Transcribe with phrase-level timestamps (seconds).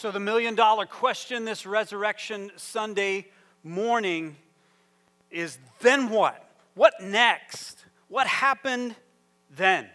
[0.00, 3.26] So, the million dollar question this Resurrection Sunday
[3.62, 4.34] morning
[5.30, 6.42] is then what?
[6.72, 7.84] What next?
[8.08, 8.94] What happened
[9.54, 9.90] then?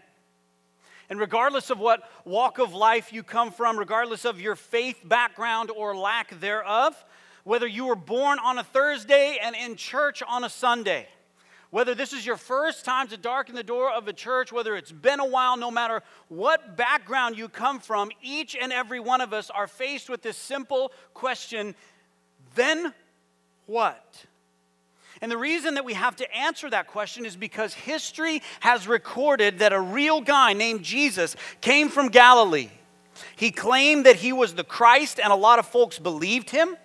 [1.10, 5.72] And regardless of what walk of life you come from, regardless of your faith background
[5.72, 7.04] or lack thereof,
[7.44, 11.08] whether you were born on a Thursday and in church on a Sunday,
[11.70, 14.92] whether this is your first time to darken the door of a church, whether it's
[14.92, 19.34] been a while, no matter what background you come from, each and every one of
[19.34, 21.76] us are faced with this simple question
[22.56, 22.94] then
[23.66, 24.26] what?
[25.22, 29.60] And the reason that we have to answer that question is because history has recorded
[29.60, 32.70] that a real guy named Jesus came from Galilee.
[33.36, 36.76] He claimed that he was the Christ, and a lot of folks believed him.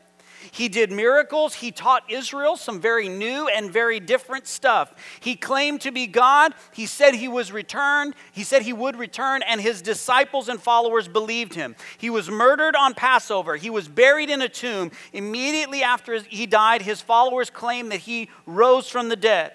[0.52, 1.54] He did miracles.
[1.54, 4.94] He taught Israel some very new and very different stuff.
[5.20, 6.54] He claimed to be God.
[6.72, 8.14] He said he was returned.
[8.32, 11.76] He said he would return, and his disciples and followers believed him.
[11.98, 13.56] He was murdered on Passover.
[13.56, 14.90] He was buried in a tomb.
[15.12, 19.52] Immediately after he died, his followers claimed that he rose from the dead.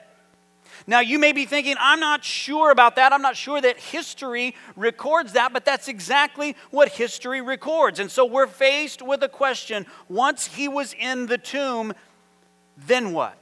[0.87, 3.11] Now, you may be thinking, I'm not sure about that.
[3.11, 7.99] I'm not sure that history records that, but that's exactly what history records.
[7.99, 11.93] And so we're faced with a question once he was in the tomb,
[12.77, 13.35] then what?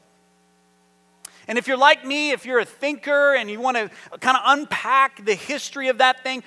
[1.48, 4.44] And if you're like me, if you're a thinker and you want to kind of
[4.46, 6.44] unpack the history of that thing,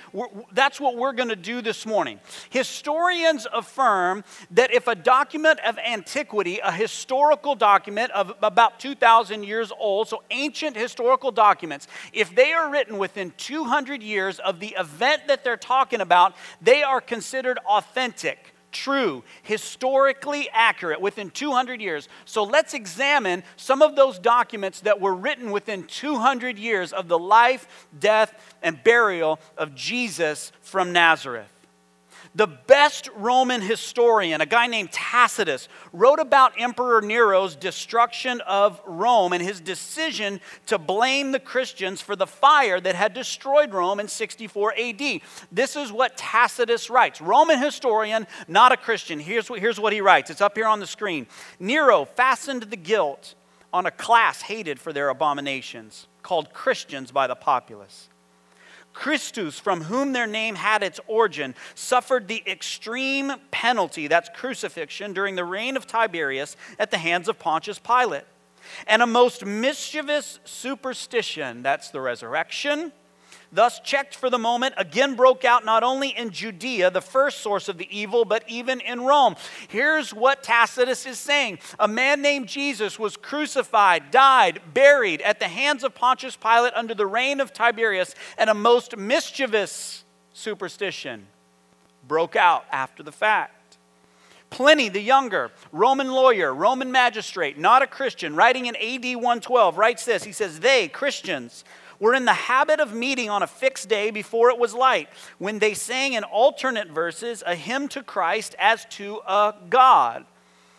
[0.53, 2.21] that's what we're going to do this morning.
[2.51, 9.73] Historians affirm that if a document of antiquity, a historical document of about 2,000 years
[9.79, 15.23] old, so ancient historical documents, if they are written within 200 years of the event
[15.29, 22.09] that they're talking about, they are considered authentic true, historically accurate within 200 years.
[22.25, 27.19] So let's examine some of those documents that were written within 200 years of the
[27.19, 31.56] life, death, and burial of Jesus from Nazareth.
[32.37, 39.33] The best Roman historian, a guy named Tacitus, wrote about Emperor Nero's destruction of Rome
[39.33, 44.09] and his decision to blame the Christians for the fire that had destroyed Rome in
[44.09, 45.21] 64 AD.
[45.51, 47.23] This is what Tacitus writes.
[47.23, 49.19] Roman historian, not a Christian.
[49.19, 50.29] Here's what, here's what he writes.
[50.29, 51.27] It's up here on the screen.
[51.59, 53.35] Nero fastened the guilt
[53.73, 58.11] on a class hated for their abominations, called Christians by the populace.
[58.97, 65.37] Christus, from whom their name had its origin, suffered the extreme penalty, that's crucifixion, during
[65.37, 68.25] the reign of Tiberius at the hands of Pontius Pilate.
[68.87, 72.91] And a most mischievous superstition, that's the resurrection,
[73.57, 77.69] thus checked for the moment, again broke out not only in Judea, the first source
[77.69, 79.37] of the evil, but even in Rome.
[79.69, 85.49] Here's what Tacitus is saying A man named Jesus was crucified, died, buried at the
[85.49, 91.27] hands of Pontius Pilate under the reign of Tiberius, and a most mischievous superstition
[92.07, 93.53] broke out after the fact.
[94.51, 100.05] Pliny the Younger, Roman lawyer, Roman magistrate, not a Christian, writing in AD 112, writes
[100.05, 100.23] this.
[100.23, 101.65] He says, They, Christians,
[101.99, 105.09] were in the habit of meeting on a fixed day before it was light,
[105.39, 110.27] when they sang in alternate verses a hymn to Christ as to a God.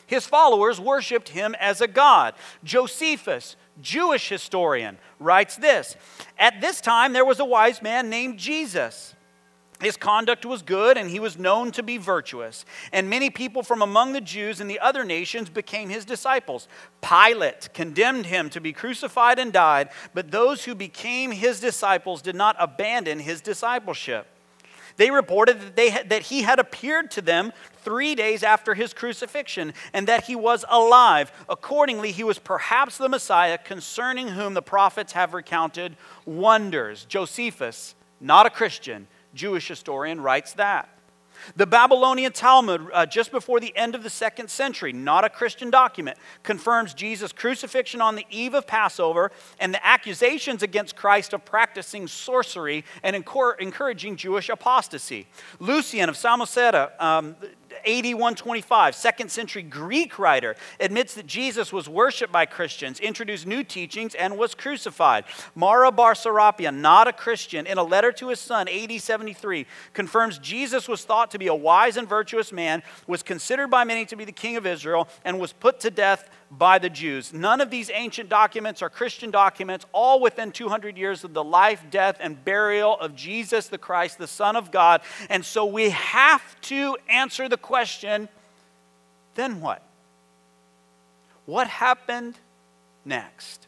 [0.05, 2.33] His followers worshiped him as a God.
[2.63, 5.97] Josephus, Jewish historian, writes this
[6.39, 9.13] At this time, there was a wise man named Jesus
[9.79, 12.65] his conduct was good, and he was known to be virtuous.
[12.91, 16.67] And many people from among the Jews and the other nations became his disciples.
[17.01, 22.35] Pilate condemned him to be crucified and died, but those who became his disciples did
[22.35, 24.27] not abandon his discipleship.
[24.95, 29.73] They reported that, they that he had appeared to them three days after his crucifixion
[29.93, 31.31] and that he was alive.
[31.47, 35.95] Accordingly, he was perhaps the Messiah concerning whom the prophets have recounted
[36.25, 37.05] wonders.
[37.05, 40.89] Josephus, not a Christian, Jewish historian, writes that.
[41.55, 45.69] The Babylonian Talmud, uh, just before the end of the second century, not a Christian
[45.69, 51.45] document, confirms Jesus' crucifixion on the eve of Passover and the accusations against Christ of
[51.45, 55.27] practicing sorcery and encouraging Jewish apostasy.
[55.59, 57.35] Lucian of Samosata, um,
[57.85, 63.63] AD 125, second century Greek writer, admits that Jesus was worshiped by Christians, introduced new
[63.63, 65.25] teachings, and was crucified.
[65.55, 66.15] Mara bar
[66.71, 71.31] not a Christian, in a letter to his son, AD 73, confirms Jesus was thought
[71.31, 74.57] to be a wise and virtuous man, was considered by many to be the king
[74.57, 77.33] of Israel, and was put to death by the Jews.
[77.33, 81.83] None of these ancient documents are Christian documents, all within 200 years of the life,
[81.89, 85.01] death, and burial of Jesus the Christ, the Son of God.
[85.29, 88.29] And so we have to answer the question
[89.35, 89.83] then what?
[91.45, 92.39] What happened
[93.05, 93.66] next?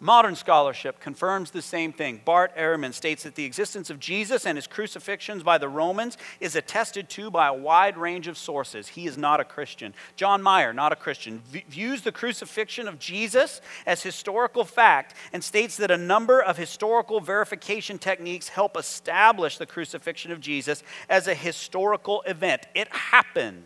[0.00, 2.20] Modern scholarship confirms the same thing.
[2.24, 6.54] Bart Ehrman states that the existence of Jesus and his crucifixions by the Romans is
[6.54, 8.86] attested to by a wide range of sources.
[8.88, 9.94] He is not a Christian.
[10.14, 15.76] John Meier, not a Christian, views the crucifixion of Jesus as historical fact and states
[15.78, 21.34] that a number of historical verification techniques help establish the crucifixion of Jesus as a
[21.34, 22.68] historical event.
[22.72, 23.64] It happened.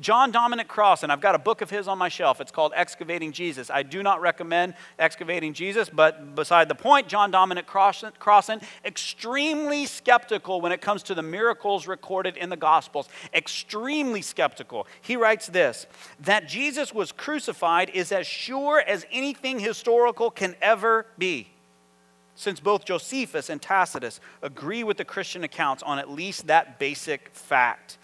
[0.00, 2.40] John Dominic Crossan, and I've got a book of his on my shelf.
[2.40, 3.70] It's called Excavating Jesus.
[3.70, 10.60] I do not recommend Excavating Jesus, but beside the point, John Dominic Crossan, extremely skeptical
[10.60, 13.08] when it comes to the miracles recorded in the Gospels.
[13.32, 14.86] Extremely skeptical.
[15.00, 15.86] He writes this
[16.20, 21.48] that Jesus was crucified is as sure as anything historical can ever be
[22.34, 27.30] since both Josephus and Tacitus agree with the Christian accounts on at least that basic
[27.32, 27.98] fact.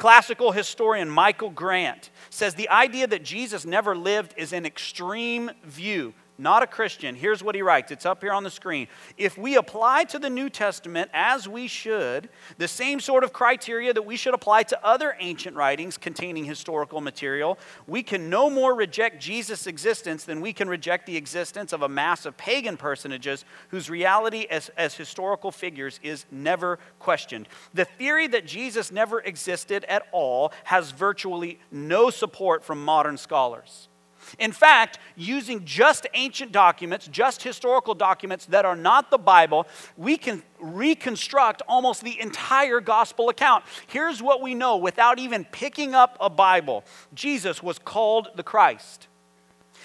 [0.00, 6.14] Classical historian Michael Grant says the idea that Jesus never lived is an extreme view
[6.40, 7.92] not a Christian, here's what he writes.
[7.92, 8.88] It's up here on the screen.
[9.18, 13.92] If we apply to the New Testament, as we should, the same sort of criteria
[13.92, 18.74] that we should apply to other ancient writings containing historical material, we can no more
[18.74, 23.44] reject Jesus' existence than we can reject the existence of a mass of pagan personages
[23.68, 27.48] whose reality as, as historical figures is never questioned.
[27.74, 33.89] The theory that Jesus never existed at all has virtually no support from modern scholars.
[34.38, 39.66] In fact, using just ancient documents, just historical documents that are not the Bible,
[39.96, 43.64] we can reconstruct almost the entire gospel account.
[43.86, 46.84] Here's what we know without even picking up a Bible
[47.14, 49.08] Jesus was called the Christ.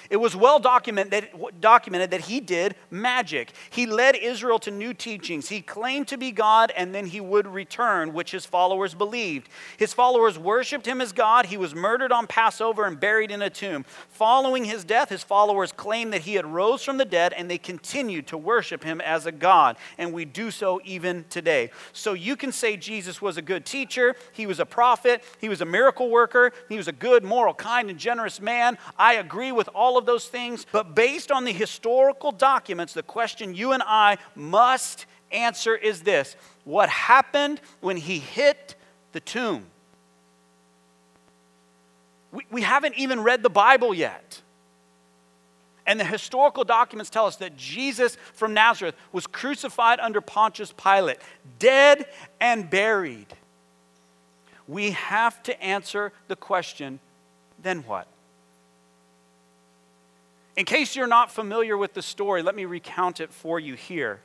[0.10, 1.30] It was well documented,
[1.60, 3.52] documented that he did magic.
[3.69, 5.50] He led Israel to new teachings.
[5.50, 9.50] He claimed to be God and then he would return, which his followers believed.
[9.78, 11.48] His followers worshiped him as God.
[11.48, 13.86] He was murdered on Passover and buried in a tomb.
[14.10, 17.58] Following his death, his followers claimed that he had rose from the dead and they
[17.58, 19.78] continued to worship him as a God.
[19.98, 21.72] And we do so even today.
[21.94, 25.62] So you can say Jesus was a good teacher, he was a prophet, he was
[25.62, 28.78] a miracle worker, he was a good, moral, kind, and generous man.
[28.98, 33.02] I agree with all all of those things, but based on the historical documents, the
[33.02, 38.76] question you and I must answer is this What happened when he hit
[39.14, 39.66] the tomb?
[42.34, 44.42] We, we haven't even read the Bible yet.
[45.88, 51.20] And the historical documents tell us that Jesus from Nazareth was crucified under Pontius Pilate,
[51.60, 52.08] dead
[52.42, 53.28] and buried.
[54.68, 57.00] We have to answer the question
[57.62, 58.08] then what?
[60.56, 64.22] In case you're not familiar with the story, let me recount it for you here.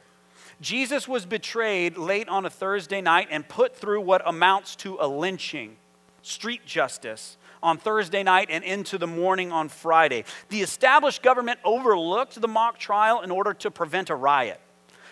[0.61, 5.09] Jesus was betrayed late on a Thursday night and put through what amounts to a
[5.09, 5.77] lynching,
[6.23, 10.25] street justice, on Thursday night and into the morning on Friday.
[10.49, 14.61] The established government overlooked the mock trial in order to prevent a riot.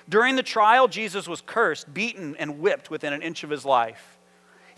[0.08, 4.17] During the trial, Jesus was cursed, beaten, and whipped within an inch of his life.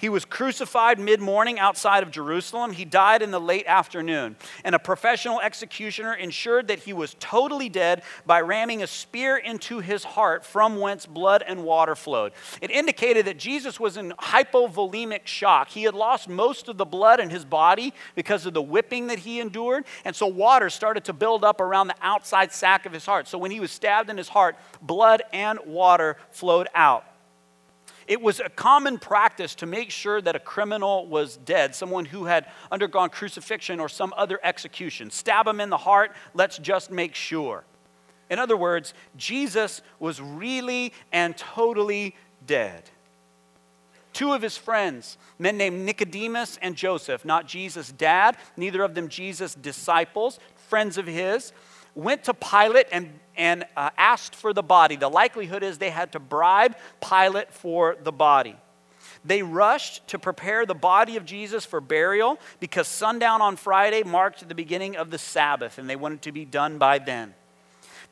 [0.00, 2.72] He was crucified mid morning outside of Jerusalem.
[2.72, 4.36] He died in the late afternoon.
[4.64, 9.80] And a professional executioner ensured that he was totally dead by ramming a spear into
[9.80, 12.32] his heart from whence blood and water flowed.
[12.62, 15.68] It indicated that Jesus was in hypovolemic shock.
[15.68, 19.18] He had lost most of the blood in his body because of the whipping that
[19.18, 19.84] he endured.
[20.06, 23.28] And so water started to build up around the outside sac of his heart.
[23.28, 27.04] So when he was stabbed in his heart, blood and water flowed out.
[28.10, 32.24] It was a common practice to make sure that a criminal was dead, someone who
[32.24, 35.12] had undergone crucifixion or some other execution.
[35.12, 37.62] Stab him in the heart, let's just make sure.
[38.28, 42.90] In other words, Jesus was really and totally dead.
[44.12, 49.06] Two of his friends, men named Nicodemus and Joseph, not Jesus' dad, neither of them
[49.08, 51.52] Jesus' disciples, friends of his,
[51.94, 54.96] went to Pilate and, and uh, asked for the body.
[54.96, 58.54] The likelihood is they had to bribe Pilate for the body.
[59.24, 64.46] They rushed to prepare the body of Jesus for burial because sundown on Friday marked
[64.46, 67.34] the beginning of the Sabbath, and they wanted to be done by then.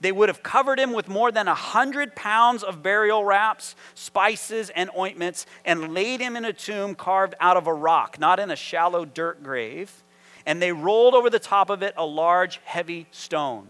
[0.01, 4.71] They would have covered him with more than a hundred pounds of burial wraps, spices,
[4.71, 8.51] and ointments, and laid him in a tomb carved out of a rock, not in
[8.51, 10.03] a shallow dirt grave
[10.49, 13.69] and they rolled over the top of it a large, heavy stone.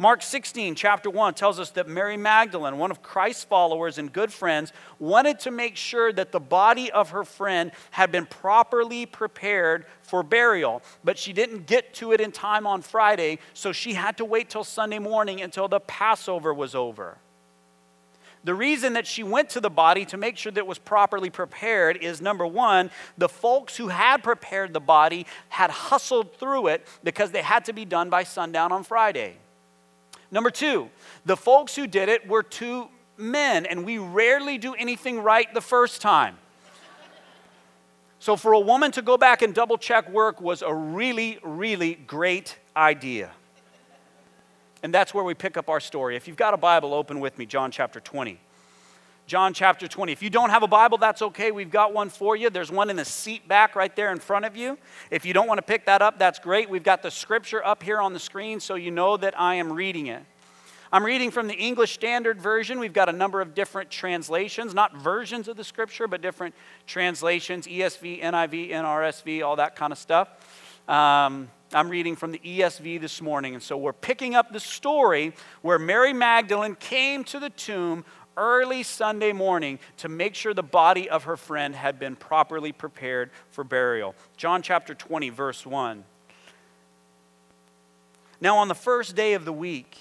[0.00, 4.32] Mark 16, chapter 1, tells us that Mary Magdalene, one of Christ's followers and good
[4.32, 9.86] friends, wanted to make sure that the body of her friend had been properly prepared
[10.02, 14.16] for burial, but she didn't get to it in time on Friday, so she had
[14.18, 17.18] to wait till Sunday morning until the Passover was over.
[18.44, 21.28] The reason that she went to the body to make sure that it was properly
[21.28, 26.86] prepared is number one, the folks who had prepared the body had hustled through it
[27.02, 29.38] because they had to be done by sundown on Friday.
[30.30, 30.90] Number two,
[31.24, 35.60] the folks who did it were two men, and we rarely do anything right the
[35.60, 36.36] first time.
[38.20, 41.94] So, for a woman to go back and double check work was a really, really
[41.94, 43.30] great idea.
[44.82, 46.16] And that's where we pick up our story.
[46.16, 48.38] If you've got a Bible, open with me, John chapter 20.
[49.28, 50.10] John chapter 20.
[50.10, 51.50] If you don't have a Bible, that's okay.
[51.50, 52.48] We've got one for you.
[52.48, 54.78] There's one in the seat back right there in front of you.
[55.10, 56.70] If you don't want to pick that up, that's great.
[56.70, 59.70] We've got the scripture up here on the screen so you know that I am
[59.70, 60.22] reading it.
[60.90, 62.78] I'm reading from the English Standard Version.
[62.78, 66.54] We've got a number of different translations, not versions of the scripture, but different
[66.86, 70.30] translations ESV, NIV, NRSV, all that kind of stuff.
[70.88, 73.52] Um, I'm reading from the ESV this morning.
[73.52, 78.06] And so we're picking up the story where Mary Magdalene came to the tomb
[78.38, 83.30] early Sunday morning to make sure the body of her friend had been properly prepared
[83.50, 84.14] for burial.
[84.36, 86.04] John chapter 20, verse 1.
[88.40, 89.98] Now, on the first day of the week,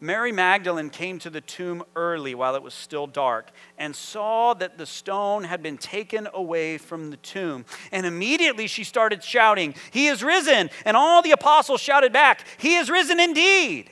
[0.00, 4.76] Mary Magdalene came to the tomb early while it was still dark and saw that
[4.76, 7.64] the stone had been taken away from the tomb.
[7.90, 10.68] And immediately she started shouting, He is risen!
[10.84, 13.90] And all the apostles shouted back, He is risen indeed!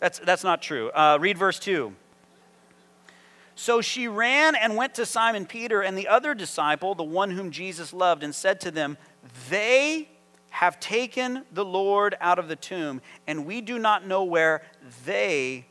[0.00, 0.90] That's, that's not true.
[0.90, 1.94] Uh, read verse 2.
[3.56, 7.50] So she ran and went to Simon Peter and the other disciple, the one whom
[7.50, 8.98] Jesus loved, and said to them,
[9.48, 10.10] They
[10.50, 14.62] have taken the Lord out of the tomb, and we do not know where
[15.06, 15.64] they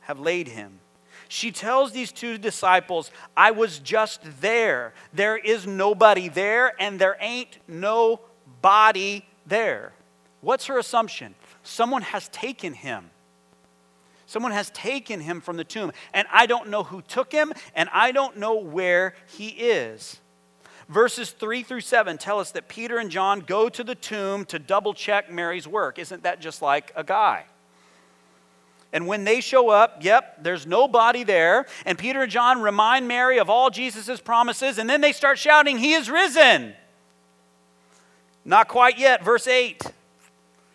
[0.00, 0.80] have laid him.
[1.28, 4.92] She tells these two disciples, I was just there.
[5.12, 8.20] There is nobody there, and there ain't no
[8.62, 9.92] body there.
[10.40, 11.36] What's her assumption?
[11.62, 13.10] Someone has taken him.
[14.28, 17.88] Someone has taken him from the tomb, and I don't know who took him, and
[17.94, 20.20] I don't know where he is.
[20.86, 24.58] Verses 3 through 7 tell us that Peter and John go to the tomb to
[24.58, 25.98] double check Mary's work.
[25.98, 27.46] Isn't that just like a guy?
[28.92, 31.64] And when they show up, yep, there's no body there.
[31.86, 35.78] And Peter and John remind Mary of all Jesus' promises, and then they start shouting,
[35.78, 36.74] He is risen.
[38.44, 39.24] Not quite yet.
[39.24, 39.82] Verse 8.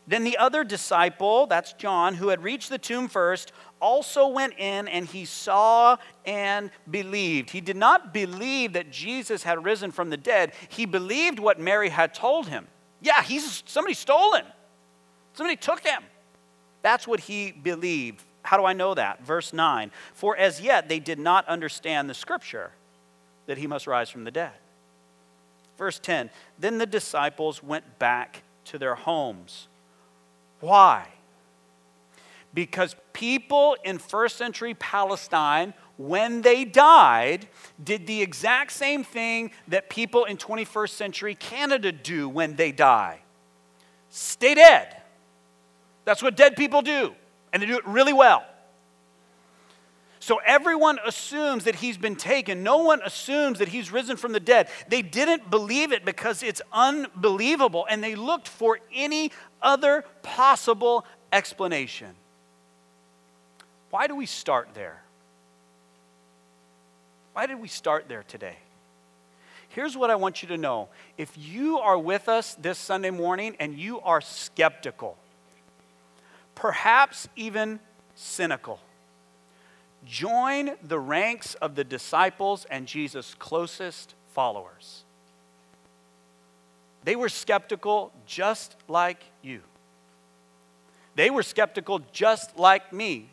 [0.06, 4.88] Then the other disciple, that's John, who had reached the tomb first, also went in
[4.88, 7.50] and he saw and believed.
[7.50, 10.54] He did not believe that Jesus had risen from the dead.
[10.68, 12.68] He believed what Mary had told him.
[13.02, 14.46] Yeah, he's somebody stole him.
[15.34, 16.04] Somebody took him.
[16.82, 18.24] That's what he believed.
[18.42, 19.26] How do I know that?
[19.26, 19.90] Verse 9.
[20.14, 22.72] For as yet they did not understand the scripture
[23.46, 24.52] that he must rise from the dead.
[25.78, 26.30] Verse 10.
[26.60, 29.70] Then the disciples went back to their homes
[30.64, 31.08] why?
[32.54, 37.48] Because people in first century Palestine, when they died,
[37.84, 43.20] did the exact same thing that people in 21st century Canada do when they die
[44.14, 44.96] stay dead.
[46.06, 47.14] That's what dead people do,
[47.52, 48.46] and they do it really well.
[50.20, 52.64] So everyone assumes that he's been taken.
[52.64, 54.70] No one assumes that he's risen from the dead.
[54.88, 59.32] They didn't believe it because it's unbelievable, and they looked for any
[59.64, 62.10] other possible explanation.
[63.90, 65.02] Why do we start there?
[67.34, 68.58] Why did we start there today?
[69.70, 70.90] Here's what I want you to know.
[71.18, 75.18] If you are with us this Sunday morning and you are skeptical,
[76.54, 77.80] perhaps even
[78.14, 78.80] cynical,
[80.06, 85.06] join the ranks of the disciples and Jesus' closest followers.
[87.04, 89.62] They were skeptical just like you.
[91.16, 93.30] They were skeptical just like me.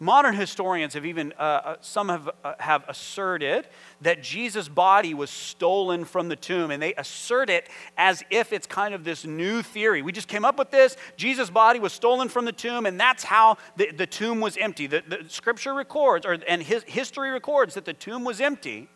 [0.00, 3.66] Modern historians have even, uh, uh, some have, uh, have asserted
[4.00, 8.66] that Jesus' body was stolen from the tomb, and they assert it as if it's
[8.66, 10.02] kind of this new theory.
[10.02, 10.96] We just came up with this.
[11.16, 14.86] Jesus' body was stolen from the tomb, and that's how the, the tomb was empty.
[14.86, 18.88] The, the scripture records, or, and his, history records that the tomb was empty.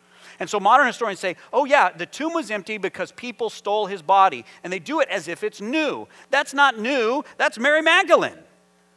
[0.43, 4.01] And so modern historians say, oh, yeah, the tomb was empty because people stole his
[4.01, 4.43] body.
[4.61, 6.05] And they do it as if it's new.
[6.31, 8.37] That's not new, that's Mary Magdalene.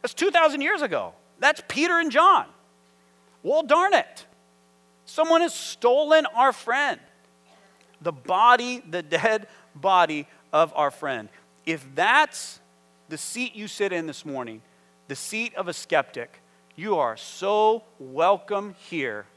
[0.01, 1.13] That's 2,000 years ago.
[1.39, 2.47] That's Peter and John.
[3.43, 4.25] Well, darn it.
[5.05, 6.99] Someone has stolen our friend.
[8.01, 11.29] The body, the dead body of our friend.
[11.65, 12.59] If that's
[13.07, 14.61] the seat you sit in this morning,
[15.07, 16.41] the seat of a skeptic,
[16.75, 19.27] you are so welcome here,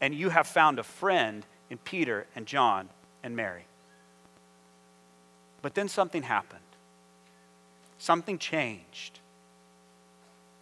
[0.00, 2.88] and you have found a friend in Peter and John
[3.22, 3.64] and Mary.
[5.62, 6.60] But then something happened,
[7.98, 9.20] something changed.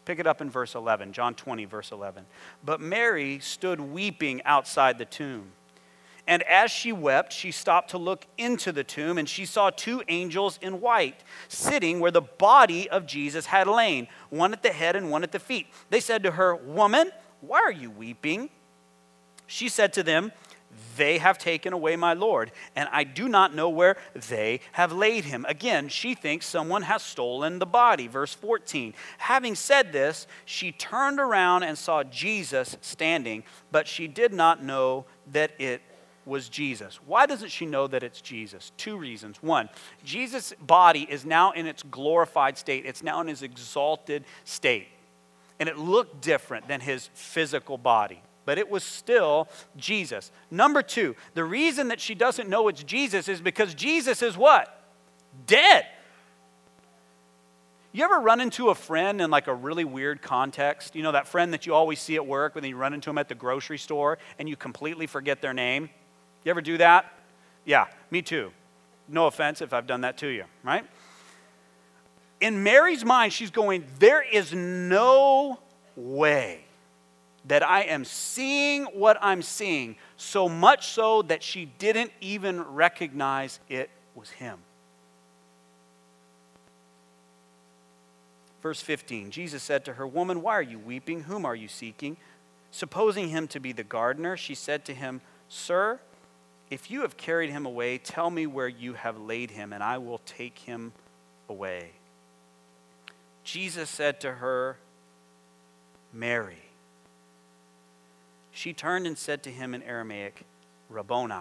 [0.05, 2.27] Pick it up in verse 11, John 20, verse 11.
[2.65, 5.53] But Mary stood weeping outside the tomb.
[6.27, 10.03] And as she wept, she stopped to look into the tomb, and she saw two
[10.09, 14.97] angels in white sitting where the body of Jesus had lain, one at the head
[14.97, 15.67] and one at the feet.
[15.91, 17.11] They said to her, Woman,
[17.43, 18.49] why are you weeping?
[19.47, 20.33] She said to them,
[20.97, 25.25] They have taken away my Lord, and I do not know where they have laid
[25.25, 25.45] him.
[25.49, 28.07] Again, she thinks someone has stolen the body.
[28.07, 28.95] Verse 14.
[29.19, 35.05] Having said this, she turned around and saw Jesus standing, but she did not know
[35.33, 35.83] that it
[36.27, 36.99] was Jesus.
[37.07, 38.73] Why doesn't she know that it's Jesus?
[38.77, 39.43] Two reasons.
[39.43, 39.69] One,
[40.05, 44.89] Jesus' body is now in its glorified state, it's now in his exalted state.
[45.61, 50.31] And it looked different than his physical body, but it was still Jesus.
[50.51, 54.81] Number two, the reason that she doesn't know it's Jesus is because Jesus is what?
[55.47, 55.87] Dead.
[57.93, 60.97] You ever run into a friend in like a really weird context?
[60.97, 63.19] You know, that friend that you always see at work, when you run into them
[63.19, 65.89] at the grocery store and you completely forget their name?
[66.45, 67.07] You ever do that?
[67.65, 68.51] Yeah, me too.
[69.09, 70.85] No offense if I've done that to you, right?
[72.41, 75.61] In Mary's mind, she's going, There is no
[75.95, 76.65] way
[77.47, 83.61] that I am seeing what I'm seeing, so much so that she didn't even recognize
[83.69, 84.59] it was him.
[88.63, 91.25] Verse 15 Jesus said to her, Woman, why are you weeping?
[91.25, 92.17] Whom are you seeking?
[92.71, 96.01] Supposing him to be the gardener, she said to him, Sir,
[96.71, 99.99] if you have carried him away, tell me where you have laid him, and I
[99.99, 100.93] will take him
[101.49, 101.91] away.
[103.45, 104.79] Jesus said to her,
[106.13, 106.64] Mary.
[108.55, 110.45] She turned and said to him in Aramaic,
[110.89, 111.35] Rabboni,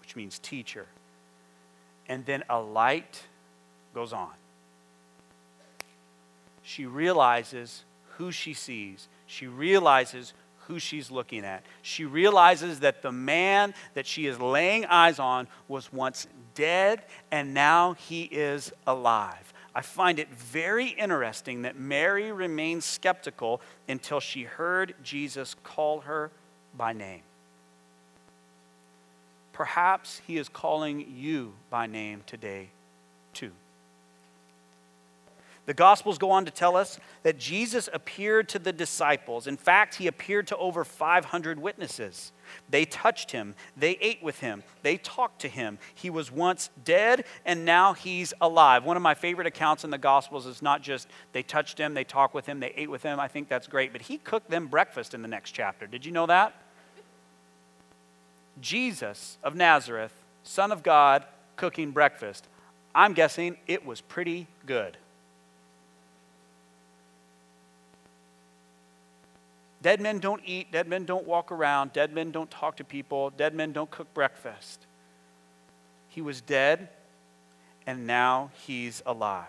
[0.00, 0.86] which means teacher.
[2.08, 3.22] And then a light
[3.94, 4.32] goes on.
[6.62, 7.84] She realizes
[8.16, 9.08] who she sees.
[9.26, 10.32] She realizes
[10.66, 11.64] who she's looking at.
[11.82, 17.52] She realizes that the man that she is laying eyes on was once dead and
[17.52, 19.52] now he is alive.
[19.74, 26.30] I find it very interesting that Mary remained skeptical until she heard Jesus call her
[26.78, 27.22] by name.
[29.52, 32.68] Perhaps he is calling you by name today,
[33.34, 33.50] too.
[35.68, 39.46] The Gospels go on to tell us that Jesus appeared to the disciples.
[39.46, 42.32] In fact, he appeared to over 500 witnesses.
[42.70, 45.78] They touched him, they ate with him, they talked to him.
[45.94, 48.84] He was once dead and now he's alive.
[48.84, 52.02] One of my favorite accounts in the Gospels is not just they touched him, they
[52.02, 53.20] talked with him, they ate with him.
[53.20, 55.86] I think that's great, but he cooked them breakfast in the next chapter.
[55.86, 56.54] Did you know that?
[58.60, 61.24] Jesus of Nazareth, Son of God,
[61.56, 62.46] cooking breakfast.
[62.94, 64.96] I'm guessing it was pretty good.
[69.80, 73.30] Dead men don't eat, dead men don't walk around, dead men don't talk to people,
[73.30, 74.86] dead men don't cook breakfast.
[76.08, 76.88] He was dead,
[77.86, 79.46] and now he's alive.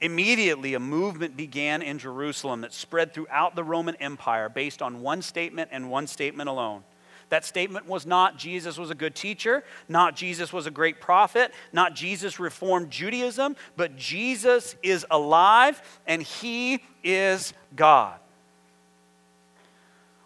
[0.00, 5.20] Immediately, a movement began in Jerusalem that spread throughout the Roman Empire based on one
[5.20, 6.84] statement and one statement alone.
[7.30, 11.52] That statement was not Jesus was a good teacher, not Jesus was a great prophet,
[11.72, 18.18] not Jesus reformed Judaism, but Jesus is alive and he is God.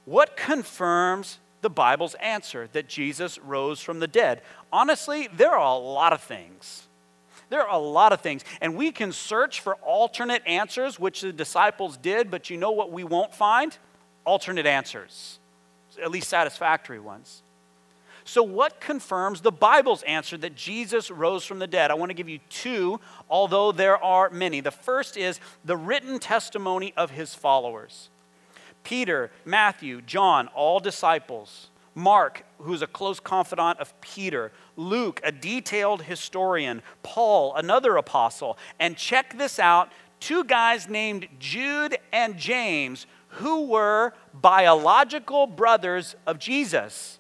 [0.06, 4.42] What confirms the Bible's answer that Jesus rose from the dead?
[4.72, 6.86] Honestly, there are a lot of things.
[7.50, 8.44] There are a lot of things.
[8.60, 12.90] And we can search for alternate answers, which the disciples did, but you know what
[12.90, 13.76] we won't find?
[14.24, 15.38] Alternate answers,
[16.02, 17.42] at least satisfactory ones.
[18.26, 21.90] So, what confirms the Bible's answer that Jesus rose from the dead?
[21.90, 24.60] I want to give you two, although there are many.
[24.60, 28.08] The first is the written testimony of his followers.
[28.82, 31.68] Peter, Matthew, John, all disciples.
[31.94, 34.52] Mark, who's a close confidant of Peter.
[34.76, 36.82] Luke, a detailed historian.
[37.02, 38.58] Paul, another apostle.
[38.80, 46.38] And check this out two guys named Jude and James, who were biological brothers of
[46.38, 47.18] Jesus.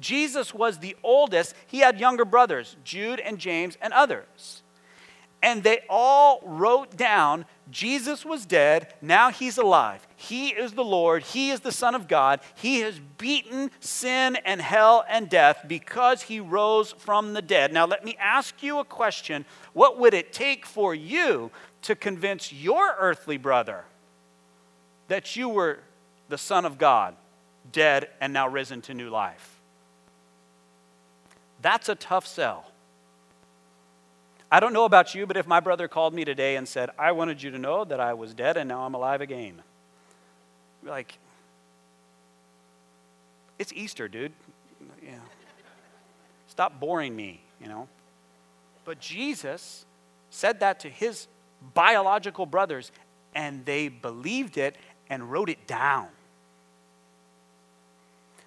[0.00, 1.54] Jesus was the oldest.
[1.66, 4.62] He had younger brothers, Jude and James and others.
[5.42, 10.06] And they all wrote down Jesus was dead, now he's alive.
[10.16, 12.40] He is the Lord, he is the Son of God.
[12.54, 17.72] He has beaten sin and hell and death because he rose from the dead.
[17.72, 21.50] Now, let me ask you a question What would it take for you
[21.82, 23.84] to convince your earthly brother
[25.08, 25.78] that you were
[26.28, 27.14] the Son of God,
[27.72, 29.60] dead and now risen to new life?
[31.62, 32.70] That's a tough sell.
[34.50, 37.12] I don't know about you, but if my brother called me today and said, I
[37.12, 39.62] wanted you to know that I was dead and now I'm alive again,
[40.84, 41.18] like,
[43.58, 44.32] It's Easter, dude.
[45.02, 45.14] Yeah.
[46.48, 47.88] Stop boring me, you know.
[48.84, 49.86] But Jesus
[50.30, 51.26] said that to his
[51.72, 52.92] biological brothers,
[53.34, 54.76] and they believed it
[55.10, 56.08] and wrote it down.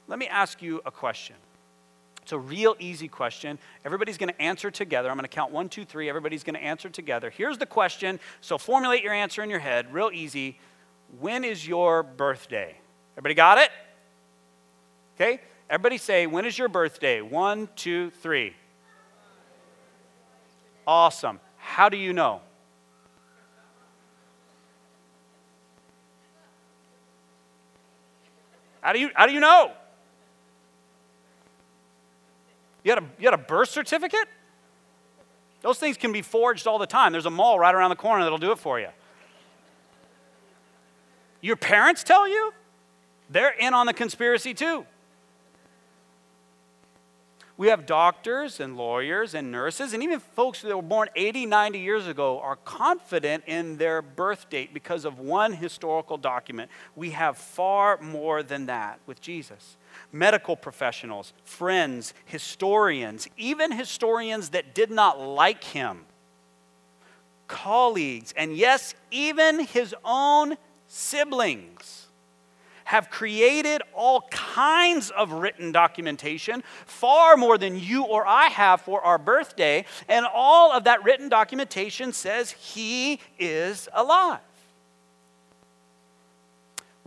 [0.07, 1.35] Let me ask you a question.
[2.21, 3.57] It's a real easy question.
[3.85, 5.09] Everybody's going to answer together.
[5.09, 6.09] I'm going to count one, two, three.
[6.09, 7.29] Everybody's going to answer together.
[7.29, 8.19] Here's the question.
[8.41, 10.59] So formulate your answer in your head, real easy.
[11.19, 12.75] When is your birthday?
[13.13, 13.69] Everybody got it?
[15.15, 15.39] Okay?
[15.69, 17.21] Everybody say, when is your birthday?
[17.21, 18.53] One, two, three.
[20.85, 21.39] Awesome.
[21.57, 22.41] How do you know?
[28.87, 29.73] How do you, how do you know?
[32.85, 34.29] You had, a, you had a birth certificate?
[35.61, 37.11] Those things can be forged all the time.
[37.11, 38.87] There's a mall right around the corner that'll do it for you.
[41.41, 42.53] Your parents tell you?
[43.29, 44.85] They're in on the conspiracy too.
[47.57, 51.79] We have doctors and lawyers and nurses, and even folks that were born 80, 90
[51.79, 56.69] years ago are confident in their birth date because of one historical document.
[56.95, 59.77] We have far more than that with Jesus.
[60.11, 66.05] Medical professionals, friends, historians, even historians that did not like him,
[67.47, 72.06] colleagues, and yes, even his own siblings
[72.87, 79.01] have created all kinds of written documentation, far more than you or I have for
[79.01, 79.83] our birthday.
[80.07, 84.39] And all of that written documentation says he is alive.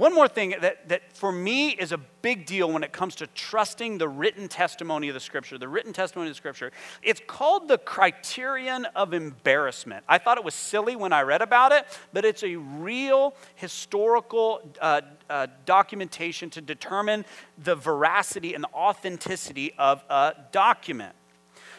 [0.00, 3.26] One more thing that, that for me is a big deal when it comes to
[3.26, 7.68] trusting the written testimony of the Scripture, the written testimony of the Scripture, it's called
[7.68, 10.02] the criterion of embarrassment.
[10.08, 11.84] I thought it was silly when I read about it,
[12.14, 17.26] but it's a real historical uh, uh, documentation to determine
[17.62, 21.14] the veracity and the authenticity of a document.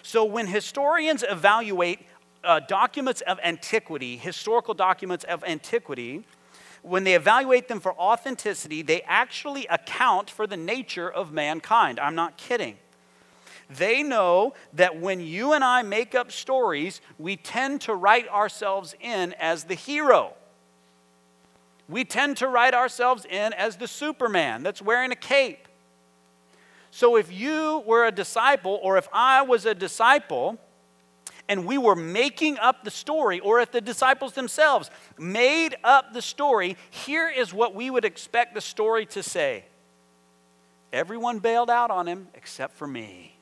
[0.03, 2.05] So when historians evaluate
[2.43, 6.23] uh, documents of antiquity, historical documents of antiquity,
[6.81, 11.99] when they evaluate them for authenticity, they actually account for the nature of mankind.
[11.99, 12.77] I'm not kidding.
[13.69, 18.95] They know that when you and I make up stories, we tend to write ourselves
[18.99, 20.33] in as the hero.
[21.87, 25.67] We tend to write ourselves in as the Superman that's wearing a cape.
[26.89, 30.57] So if you were a disciple, or if I was a disciple,
[31.51, 36.21] and we were making up the story, or if the disciples themselves made up the
[36.21, 39.65] story, here is what we would expect the story to say
[40.93, 43.35] Everyone bailed out on him except for me.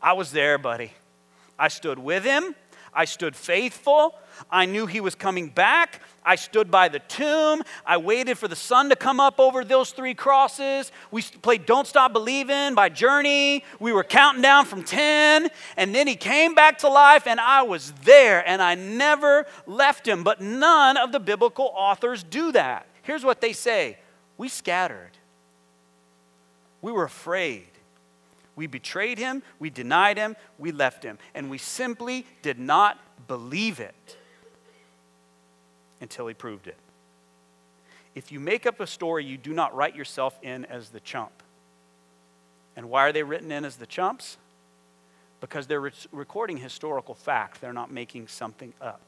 [0.00, 0.92] I was there, buddy.
[1.58, 2.54] I stood with him.
[2.94, 4.14] I stood faithful.
[4.50, 6.02] I knew he was coming back.
[6.24, 7.62] I stood by the tomb.
[7.86, 10.92] I waited for the sun to come up over those three crosses.
[11.10, 13.64] We played Don't Stop Believing by Journey.
[13.80, 15.48] We were counting down from 10.
[15.76, 20.06] And then he came back to life, and I was there, and I never left
[20.06, 20.22] him.
[20.22, 22.86] But none of the biblical authors do that.
[23.02, 23.98] Here's what they say
[24.36, 25.12] We scattered,
[26.82, 27.71] we were afraid.
[28.54, 33.80] We betrayed him, we denied him, we left him, and we simply did not believe
[33.80, 34.16] it
[36.00, 36.76] until he proved it.
[38.14, 41.42] If you make up a story, you do not write yourself in as the chump.
[42.76, 44.36] And why are they written in as the chumps?
[45.40, 49.00] Because they're re- recording historical fact, they're not making something up.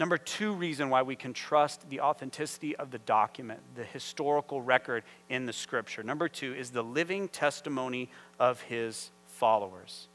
[0.00, 5.04] Number two reason why we can trust the authenticity of the document, the historical record
[5.28, 6.02] in the scripture.
[6.02, 8.08] Number two is the living testimony
[8.38, 10.08] of his followers.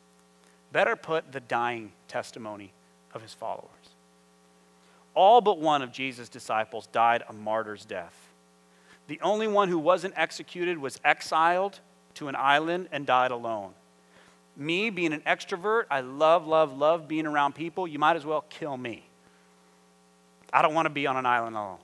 [0.71, 2.73] Better put, the dying testimony
[3.13, 3.69] of his followers.
[5.13, 8.31] All but one of Jesus' disciples died a martyr's death.
[9.05, 11.79] The only one who wasn't executed was exiled
[12.15, 13.75] to an island and died alone.
[14.57, 17.87] Me, being an extrovert, I love, love, love being around people.
[17.87, 19.04] You might as well kill me.
[20.55, 21.79] I don't want to be on an island alone.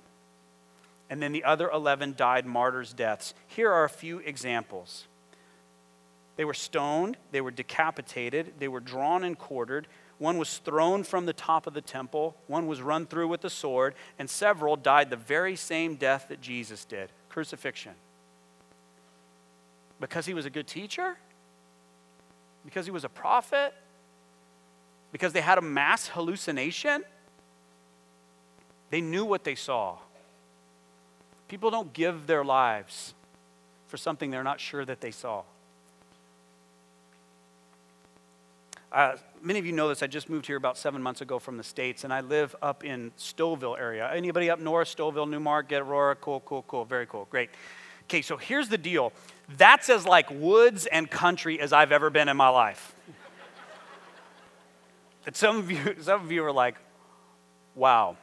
[1.10, 3.34] And then the other 11 died martyrs' deaths.
[3.48, 5.08] Here are a few examples.
[6.38, 9.88] They were stoned, they were decapitated, they were drawn and quartered.
[10.20, 13.50] One was thrown from the top of the temple, one was run through with a
[13.50, 17.94] sword, and several died the very same death that Jesus did crucifixion.
[20.00, 21.18] Because he was a good teacher?
[22.64, 23.74] Because he was a prophet?
[25.12, 27.04] Because they had a mass hallucination?
[28.92, 29.98] They knew what they saw.
[31.48, 33.14] People don't give their lives
[33.88, 35.44] for something they're not sure that they saw.
[38.92, 40.04] Uh, many of you know this.
[40.04, 42.84] I just moved here about seven months ago from the States, and I live up
[42.84, 44.12] in Stouffville area.
[44.14, 46.16] Anybody up north, Stouffville, Newmarket, Aurora?
[46.16, 46.84] Cool, cool, cool.
[46.84, 47.28] Very cool.
[47.32, 47.50] Great.
[48.04, 49.14] Okay, so here's the deal.
[49.58, 52.94] That's as like woods and country as I've ever been in my life.
[55.32, 56.76] some of you, some of you are like,
[57.76, 58.18] wow,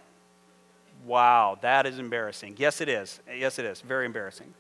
[1.09, 2.55] wow, that is embarrassing.
[2.59, 3.21] Yes, it is.
[3.37, 3.81] Yes, it is.
[3.81, 4.55] Very embarrassing.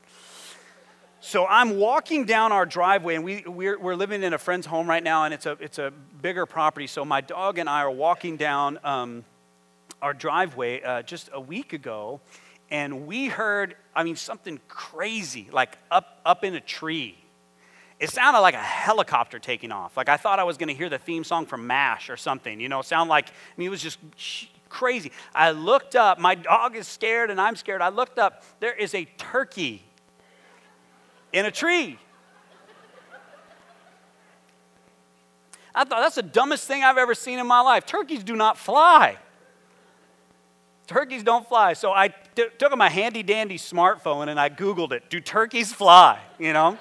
[1.20, 4.88] So I'm walking down our driveway, and we, we're, we're living in a friend's home
[4.88, 6.86] right now, and it's a, it's a bigger property.
[6.86, 9.24] So my dog and I are walking down um,
[10.00, 12.20] our driveway uh, just a week ago,
[12.70, 17.18] and we heard, I mean, something crazy, like up, up in a tree.
[17.98, 19.96] It sounded like a helicopter taking off.
[19.96, 22.60] Like I thought I was going to hear the theme song from MASH or something.
[22.60, 23.98] You know, sound like, I mean, it was just
[24.68, 25.12] crazy.
[25.34, 27.82] I looked up, my dog is scared and I'm scared.
[27.82, 29.82] I looked up, there is a turkey
[31.32, 31.98] in a tree.
[35.74, 37.86] I thought that's the dumbest thing I've ever seen in my life.
[37.86, 39.16] Turkeys do not fly.
[40.88, 41.74] Turkeys don't fly.
[41.74, 45.08] So I t- took my handy dandy smartphone and I Googled it.
[45.10, 46.18] Do turkeys fly?
[46.38, 46.78] You know?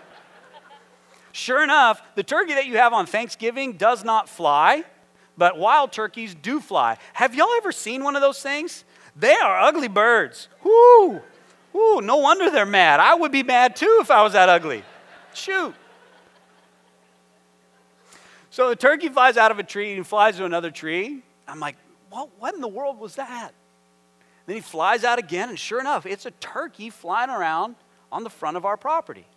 [1.31, 4.83] sure enough, the turkey that you have on Thanksgiving does not fly,
[5.37, 6.97] but wild turkeys do fly.
[7.13, 8.83] Have y'all ever seen one of those things?
[9.15, 10.47] They are ugly birds.
[10.63, 11.21] Whoo!
[11.73, 12.99] Whoo, no wonder they're mad.
[12.99, 14.83] I would be mad too if I was that ugly.
[15.33, 15.75] Shoot.
[18.49, 21.21] So the turkey flies out of a tree and flies to another tree.
[21.47, 21.75] I'm like,
[22.09, 23.51] what, what in the world was that?
[24.47, 27.75] Then he flies out again, and sure enough, it's a turkey flying around
[28.11, 29.27] on the front of our property.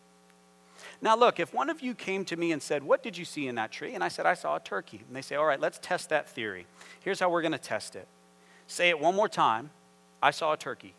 [1.02, 3.48] Now, look, if one of you came to me and said, What did you see
[3.48, 3.94] in that tree?
[3.94, 5.02] And I said, I saw a turkey.
[5.06, 6.66] And they say, All right, let's test that theory.
[7.00, 8.06] Here's how we're going to test it.
[8.66, 9.70] Say it one more time
[10.22, 10.94] I saw a turkey.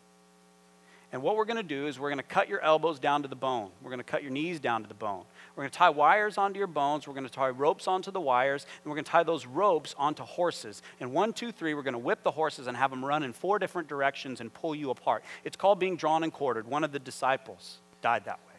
[1.12, 3.28] And what we're going to do is we're going to cut your elbows down to
[3.28, 3.68] the bone.
[3.82, 5.24] We're going to cut your knees down to the bone.
[5.54, 7.06] We're going to tie wires onto your bones.
[7.06, 8.66] We're going to tie ropes onto the wires.
[8.82, 10.80] And we're going to tie those ropes onto horses.
[11.00, 13.34] And one, two, three, we're going to whip the horses and have them run in
[13.34, 15.22] four different directions and pull you apart.
[15.44, 16.66] It's called being drawn and quartered.
[16.66, 18.51] One of the disciples died that way,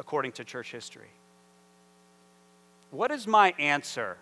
[0.00, 1.10] according to church history.
[2.90, 4.16] What is my answer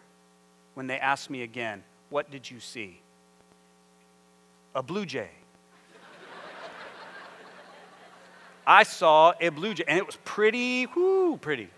[0.74, 3.00] when they ask me again, What did you see?
[4.74, 5.30] A blue jay.
[8.66, 11.68] I saw a blue jay, and it was pretty, whoo, pretty.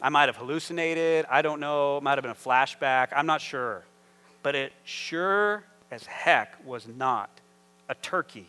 [0.00, 1.26] I might have hallucinated.
[1.30, 1.98] I don't know.
[1.98, 3.10] It might have been a flashback.
[3.14, 3.84] I'm not sure.
[4.42, 7.30] But it sure as heck was not
[7.88, 8.46] a turkey.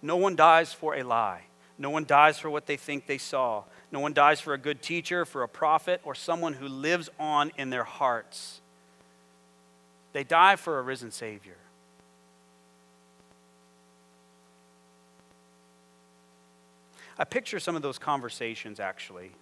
[0.00, 1.42] No one dies for a lie.
[1.78, 3.62] No one dies for what they think they saw.
[3.92, 7.52] No one dies for a good teacher, for a prophet, or someone who lives on
[7.58, 8.62] in their hearts.
[10.14, 11.56] They die for a risen Savior.
[17.18, 19.32] I picture some of those conversations actually.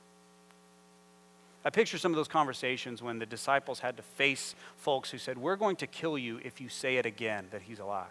[1.65, 5.37] I picture some of those conversations when the disciples had to face folks who said,
[5.37, 8.07] We're going to kill you if you say it again that he's alive.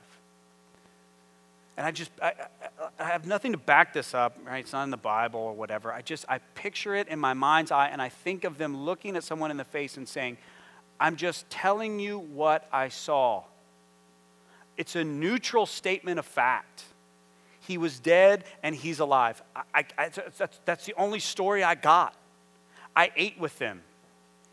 [1.80, 2.34] And I just, I,
[3.00, 4.60] I, have nothing to back this up, right?
[4.60, 5.94] It's not in the Bible or whatever.
[5.94, 9.16] I just, I picture it in my mind's eye and I think of them looking
[9.16, 10.38] at someone in the face and saying,
[11.00, 13.44] I'm just telling you what I saw.
[14.76, 16.84] It's a neutral statement of fact.
[17.62, 19.42] He was dead and he's alive.
[19.74, 22.14] I, I, that's, that's the only story I got.
[23.00, 23.82] I ate with him.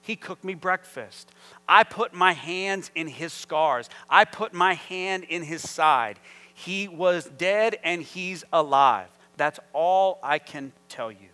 [0.03, 1.33] He cooked me breakfast.
[1.69, 3.91] I put my hands in his scars.
[4.09, 6.21] I put my hand in his side.
[6.55, 9.09] He was dead and he's alive.
[9.37, 11.29] That's all I can tell you.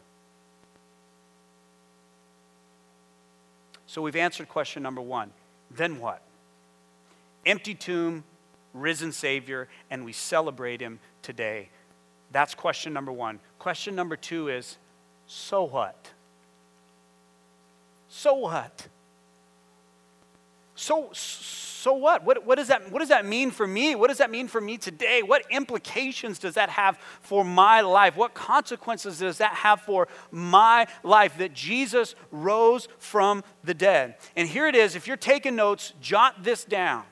[3.84, 5.32] So we've answered question number one.
[5.70, 6.22] Then what?
[7.44, 8.24] Empty tomb,
[8.72, 11.68] risen Savior, and we celebrate him today.
[12.30, 13.38] That's question number one.
[13.58, 14.78] Question number two is
[15.26, 16.12] so what?
[18.14, 18.88] So what?
[20.74, 22.24] So, so what?
[22.24, 22.44] what?
[22.44, 23.94] What, does that, what does that mean for me?
[23.94, 25.22] What does that mean for me today?
[25.22, 28.14] What implications does that have for my life?
[28.14, 34.16] What consequences does that have for my life that Jesus rose from the dead?
[34.36, 34.94] And here it is.
[34.94, 37.04] If you're taking notes, jot this down.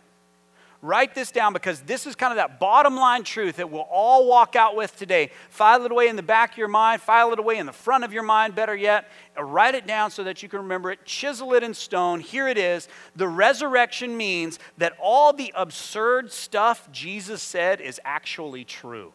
[0.82, 4.26] Write this down because this is kind of that bottom line truth that we'll all
[4.26, 5.30] walk out with today.
[5.50, 8.02] File it away in the back of your mind, file it away in the front
[8.02, 9.10] of your mind, better yet.
[9.36, 12.20] Uh, write it down so that you can remember it, chisel it in stone.
[12.20, 12.88] Here it is.
[13.14, 19.12] The resurrection means that all the absurd stuff Jesus said is actually true.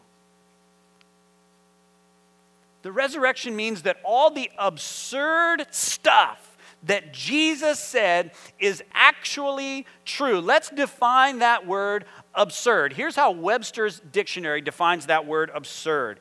[2.82, 6.45] The resurrection means that all the absurd stuff
[6.86, 10.40] that Jesus said is actually true.
[10.40, 12.92] Let's define that word absurd.
[12.94, 16.20] Here's how Webster's dictionary defines that word absurd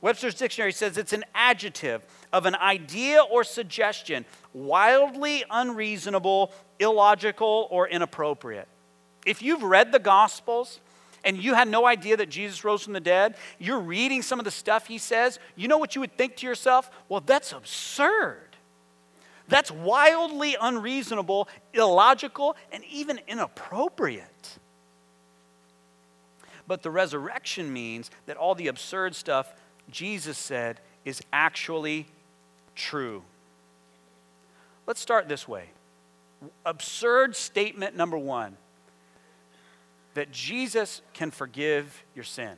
[0.00, 7.86] Webster's dictionary says it's an adjective of an idea or suggestion, wildly unreasonable, illogical, or
[7.86, 8.68] inappropriate.
[9.26, 10.80] If you've read the Gospels
[11.22, 14.46] and you had no idea that Jesus rose from the dead, you're reading some of
[14.46, 16.90] the stuff he says, you know what you would think to yourself?
[17.10, 18.49] Well, that's absurd.
[19.50, 24.58] That's wildly unreasonable, illogical, and even inappropriate.
[26.68, 29.52] But the resurrection means that all the absurd stuff
[29.90, 32.06] Jesus said is actually
[32.76, 33.24] true.
[34.86, 35.70] Let's start this way.
[36.64, 38.56] Absurd statement number one
[40.14, 42.56] that Jesus can forgive your sin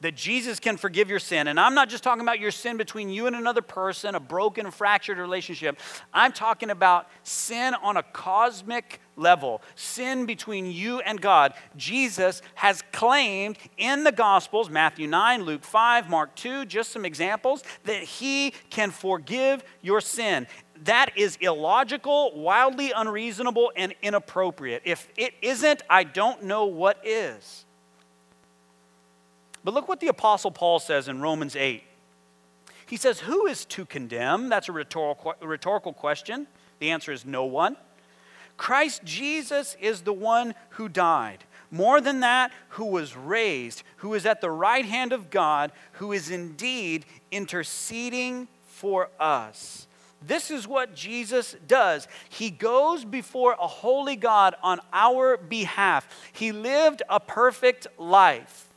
[0.00, 1.48] that Jesus can forgive your sin.
[1.48, 4.70] And I'm not just talking about your sin between you and another person, a broken,
[4.70, 5.78] fractured relationship.
[6.12, 11.54] I'm talking about sin on a cosmic level, sin between you and God.
[11.76, 17.64] Jesus has claimed in the Gospels, Matthew 9, Luke 5, Mark 2, just some examples,
[17.84, 20.46] that he can forgive your sin.
[20.84, 24.82] That is illogical, wildly unreasonable, and inappropriate.
[24.84, 27.64] If it isn't, I don't know what is.
[29.68, 31.82] But look what the Apostle Paul says in Romans 8.
[32.86, 34.48] He says, Who is to condemn?
[34.48, 36.46] That's a rhetorical, rhetorical question.
[36.78, 37.76] The answer is no one.
[38.56, 41.44] Christ Jesus is the one who died.
[41.70, 46.12] More than that, who was raised, who is at the right hand of God, who
[46.12, 49.86] is indeed interceding for us.
[50.26, 52.08] This is what Jesus does.
[52.30, 56.08] He goes before a holy God on our behalf.
[56.32, 58.67] He lived a perfect life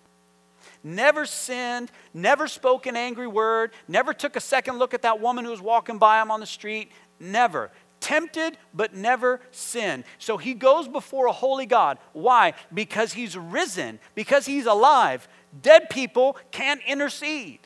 [0.83, 5.45] never sinned, never spoke an angry word, never took a second look at that woman
[5.45, 7.71] who was walking by him on the street, never.
[7.99, 10.05] Tempted, but never sinned.
[10.17, 11.99] So he goes before a holy God.
[12.13, 12.53] Why?
[12.73, 15.27] Because he's risen, because he's alive.
[15.61, 17.59] Dead people can't intercede,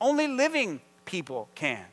[0.00, 1.84] only living people can.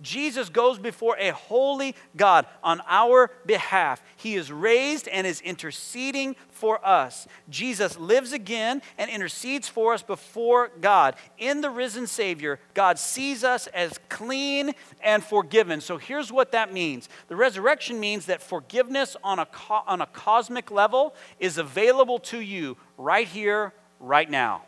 [0.00, 4.02] Jesus goes before a holy God on our behalf.
[4.16, 7.26] He is raised and is interceding for us.
[7.48, 11.16] Jesus lives again and intercedes for us before God.
[11.36, 15.80] In the risen Savior, God sees us as clean and forgiven.
[15.80, 20.06] So here's what that means the resurrection means that forgiveness on a, co- on a
[20.06, 24.62] cosmic level is available to you right here, right now.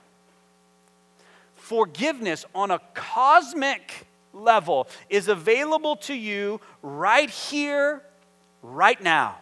[1.54, 8.02] Forgiveness on a cosmic level is available to you right here,
[8.62, 9.38] right now.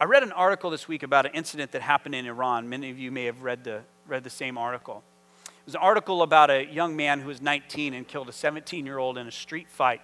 [0.00, 2.68] I read an article this week about an incident that happened in Iran.
[2.68, 5.02] Many of you may have read the, read the same article.
[5.46, 8.86] It was an article about a young man who was 19 and killed a 17
[8.86, 10.00] year old in a street fight.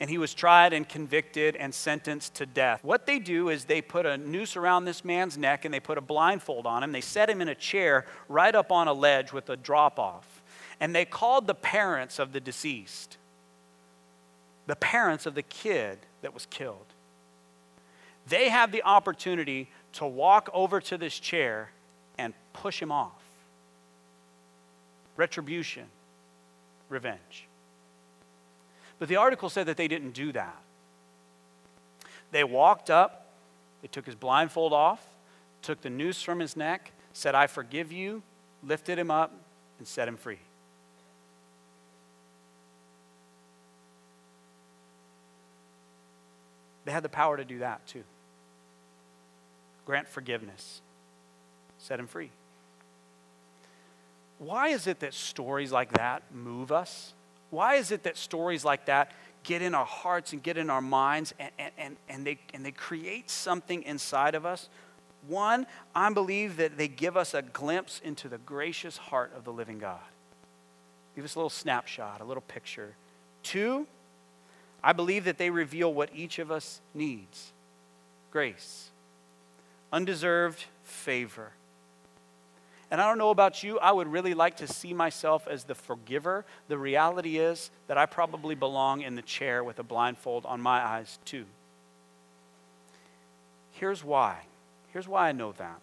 [0.00, 2.82] And he was tried and convicted and sentenced to death.
[2.82, 5.96] What they do is they put a noose around this man's neck and they put
[5.96, 6.92] a blindfold on him.
[6.92, 10.35] They set him in a chair right up on a ledge with a drop off
[10.80, 13.16] and they called the parents of the deceased,
[14.66, 16.86] the parents of the kid that was killed.
[18.28, 21.70] They have the opportunity to walk over to this chair
[22.18, 23.12] and push him off.
[25.16, 25.86] Retribution,
[26.88, 27.46] revenge.
[28.98, 30.56] But the article said that they didn't do that.
[32.32, 33.26] They walked up,
[33.82, 35.04] they took his blindfold off,
[35.62, 38.22] took the noose from his neck, said, I forgive you,
[38.62, 39.32] lifted him up,
[39.78, 40.38] and set him free.
[46.86, 48.04] They had the power to do that too.
[49.84, 50.80] Grant forgiveness,
[51.78, 52.30] set him free.
[54.38, 57.12] Why is it that stories like that move us?
[57.50, 60.80] Why is it that stories like that get in our hearts and get in our
[60.80, 64.68] minds and, and, and, they, and they create something inside of us?
[65.26, 69.52] One, I believe that they give us a glimpse into the gracious heart of the
[69.52, 69.98] living God.
[71.16, 72.94] Give us a little snapshot, a little picture.
[73.42, 73.86] Two,
[74.86, 77.52] I believe that they reveal what each of us needs
[78.30, 78.90] grace,
[79.92, 81.50] undeserved favor.
[82.88, 85.74] And I don't know about you, I would really like to see myself as the
[85.74, 86.44] forgiver.
[86.68, 90.78] The reality is that I probably belong in the chair with a blindfold on my
[90.78, 91.46] eyes, too.
[93.72, 94.36] Here's why.
[94.92, 95.80] Here's why I know that.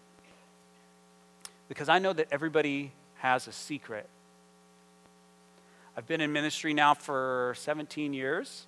[1.67, 4.07] Because I know that everybody has a secret.
[5.97, 8.65] I've been in ministry now for 17 years.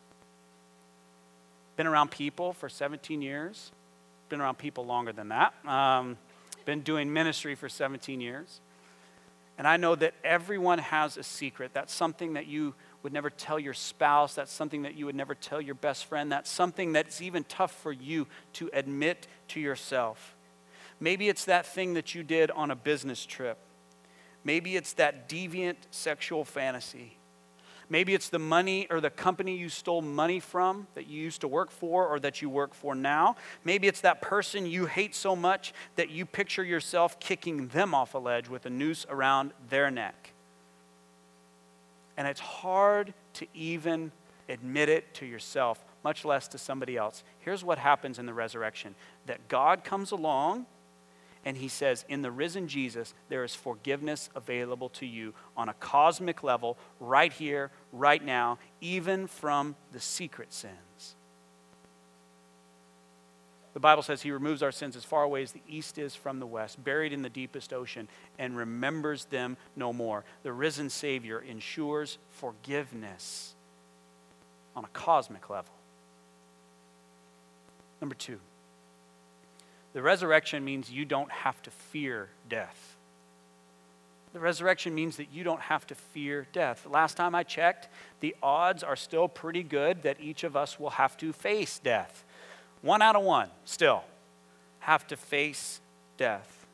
[1.76, 3.72] Been around people for 17 years.
[4.30, 5.54] Been around people longer than that.
[5.68, 6.18] Um,
[6.66, 8.62] been doing ministry for 17 years.
[9.58, 11.72] And I know that everyone has a secret.
[11.74, 12.74] That's something that you
[13.04, 14.36] would never tell your spouse.
[14.36, 16.32] That's something that you would never tell your best friend.
[16.32, 20.36] That's something that's even tough for you to admit to yourself.
[21.00, 23.58] Maybe it's that thing that you did on a business trip.
[24.44, 27.18] Maybe it's that deviant sexual fantasy.
[27.90, 31.48] Maybe it's the money or the company you stole money from that you used to
[31.48, 33.36] work for or that you work for now.
[33.64, 38.14] Maybe it's that person you hate so much that you picture yourself kicking them off
[38.14, 40.34] a ledge with a noose around their neck.
[42.18, 44.12] And it's hard to even
[44.50, 47.24] admit it to yourself, much less to somebody else.
[47.40, 50.66] Here's what happens in the resurrection that God comes along
[51.46, 55.74] and he says, In the risen Jesus, there is forgiveness available to you on a
[55.76, 61.16] cosmic level, right here, right now, even from the secret sins.
[63.74, 66.40] The Bible says he removes our sins as far away as the east is from
[66.40, 68.08] the west, buried in the deepest ocean,
[68.40, 70.24] and remembers them no more.
[70.44, 73.54] The risen Savior ensures forgiveness
[74.78, 75.74] on a cosmic level.
[78.00, 78.40] Number two,
[79.96, 82.98] the resurrection means you don't have to fear death.
[84.34, 86.86] The resurrection means that you don't have to fear death.
[86.86, 87.88] Last time I checked,
[88.20, 92.26] the odds are still pretty good that each of us will have to face death.
[92.82, 94.04] One out of one, still,
[94.80, 95.80] have to face
[96.18, 96.66] death.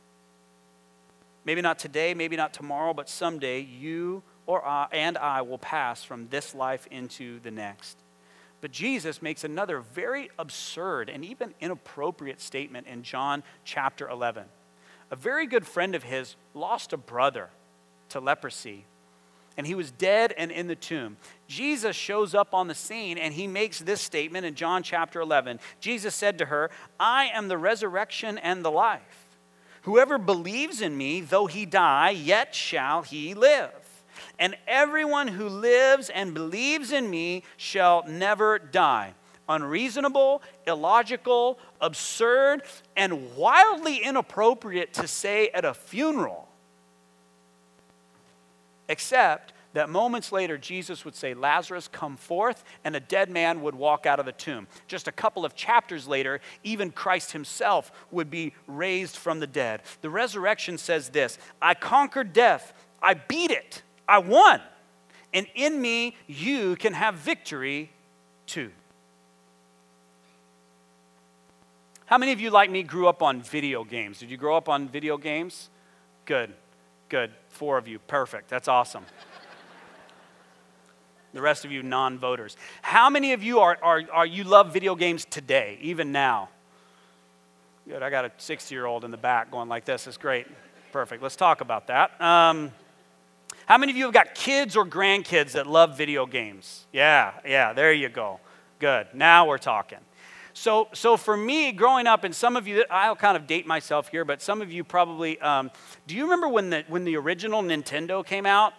[1.45, 6.03] Maybe not today, maybe not tomorrow, but someday you or I and I will pass
[6.03, 8.01] from this life into the next.
[8.62, 14.45] But Jesus makes another very absurd and even inappropriate statement in John chapter 11.
[15.09, 17.49] A very good friend of his lost a brother
[18.09, 18.86] to leprosy,
[19.57, 21.18] and he was dead and in the tomb.
[21.47, 25.59] Jesus shows up on the scene and he makes this statement in John chapter 11.
[25.80, 29.26] Jesus said to her, I am the resurrection and the life.
[29.82, 33.80] Whoever believes in me, though he die, yet shall he live
[34.39, 39.13] and everyone who lives and believes in me shall never die.
[39.49, 42.63] Unreasonable, illogical, absurd,
[42.95, 46.47] and wildly inappropriate to say at a funeral.
[48.88, 53.76] Except that moments later, Jesus would say, Lazarus, come forth, and a dead man would
[53.76, 54.67] walk out of the tomb.
[54.88, 59.82] Just a couple of chapters later, even Christ himself would be raised from the dead.
[60.01, 63.82] The resurrection says this I conquered death, I beat it.
[64.08, 64.62] I won.
[65.34, 67.91] And in me, you can have victory
[68.45, 68.72] too.
[72.06, 74.20] How many of you, like me, grew up on video games?
[74.20, 75.70] Did you grow up on video games?
[76.26, 76.54] Good,
[77.08, 77.32] good.
[77.47, 77.99] Four of you.
[77.99, 78.49] Perfect.
[78.49, 79.06] That's awesome.
[81.34, 82.58] the rest of you, non voters.
[82.82, 86.49] How many of you are, are, are you love video games today, even now?
[87.88, 88.04] Good.
[88.04, 90.06] I got a 60 year old in the back going like this.
[90.06, 90.47] It's great.
[90.91, 91.24] Perfect.
[91.24, 92.20] Let's talk about that.
[92.20, 92.74] Um,
[93.72, 96.86] how many of you have got kids or grandkids that love video games?
[96.91, 98.41] Yeah, yeah, there you go.
[98.80, 99.07] Good.
[99.13, 99.99] Now we're talking.
[100.51, 104.09] So, so for me, growing up, and some of you, I'll kind of date myself
[104.09, 105.72] here, but some of you probably, um,
[106.05, 108.74] do you remember when the, when the original Nintendo came out?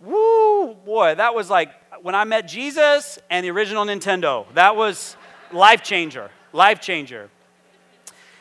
[0.00, 1.70] Woo, boy, that was like
[2.02, 4.52] when I met Jesus and the original Nintendo.
[4.54, 5.16] That was
[5.52, 7.30] life changer, life changer.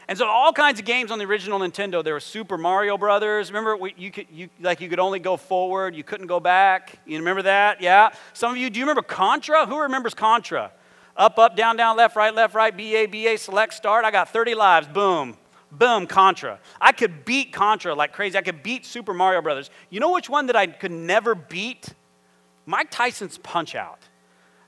[0.08, 2.04] And so all kinds of games on the original Nintendo.
[2.04, 3.50] There was Super Mario Brothers.
[3.50, 5.96] Remember, we, you could you like you could only go forward.
[5.96, 7.00] You couldn't go back.
[7.06, 7.82] You remember that?
[7.82, 8.12] Yeah.
[8.34, 9.66] Some of you, do you remember Contra?
[9.66, 10.72] Who remembers Contra?
[11.18, 12.76] Up, up, down, down, left, right, left, right.
[12.76, 13.38] B A B A.
[13.38, 14.06] Select, start.
[14.06, 14.88] I got 30 lives.
[14.88, 15.38] Boom,
[15.72, 16.06] boom.
[16.06, 16.60] Contra.
[16.80, 18.38] I could beat Contra like crazy.
[18.38, 19.70] I could beat Super Mario Brothers.
[19.90, 21.94] You know which one that I could never beat?
[22.66, 24.00] Mike Tyson's Punch Out.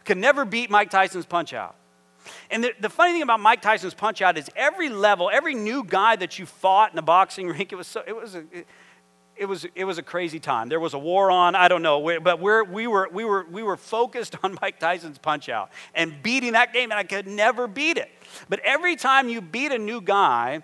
[0.06, 1.76] Could never beat Mike Tyson's Punch Out.
[2.50, 5.84] And the, the, funny thing about Mike Tyson's Punch Out is every level, every new
[5.84, 8.44] guy that you fought in the boxing rink, it was so, it was a,
[9.36, 10.70] it, was, it was a crazy time.
[10.70, 13.64] There was a war on, I don't know, but we're, we, were, we, were, we
[13.64, 17.68] were focused on Mike Tyson's Punch Out and beating that game, and I could never
[17.68, 18.12] beat it.
[18.50, 20.64] But every time you beat a new guy,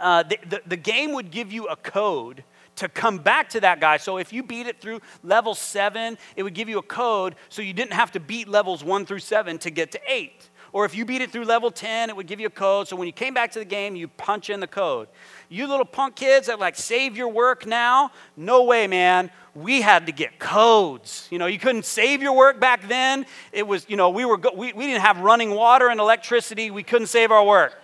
[0.00, 2.44] uh, the, the, the game would give you a code
[2.76, 3.96] to come back to that guy.
[3.96, 7.62] So if you beat it through level seven, it would give you a code so
[7.62, 10.48] you didn't have to beat levels one through seven to get to eight.
[10.72, 12.88] Or if you beat it through level 10, it would give you a code.
[12.88, 15.08] So when you came back to the game, you punch in the code.
[15.50, 19.30] You little punk kids that like save your work now, no way, man.
[19.54, 21.28] We had to get codes.
[21.30, 23.26] You know, you couldn't save your work back then.
[23.52, 26.70] It was, you know, we, were go- we, we didn't have running water and electricity.
[26.70, 27.78] We couldn't save our work.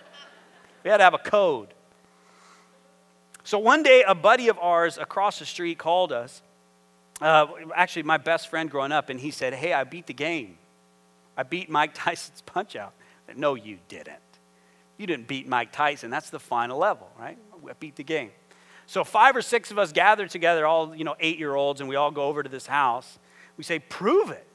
[0.83, 1.67] We had to have a code.
[3.43, 6.41] So one day, a buddy of ours across the street called us.
[7.21, 10.57] Uh, actually, my best friend growing up, and he said, Hey, I beat the game.
[11.39, 12.93] I beat Mike Tyson's punch out.
[13.33, 14.17] No, you didn't.
[14.97, 16.11] You didn't beat Mike Tyson.
[16.11, 17.37] That's the final level, right?
[17.65, 18.31] I beat the game.
[18.87, 22.11] So five or six of us gather together, all you know, eight-year-olds, and we all
[22.11, 23.19] go over to this house.
[23.55, 24.45] We say, "Prove it,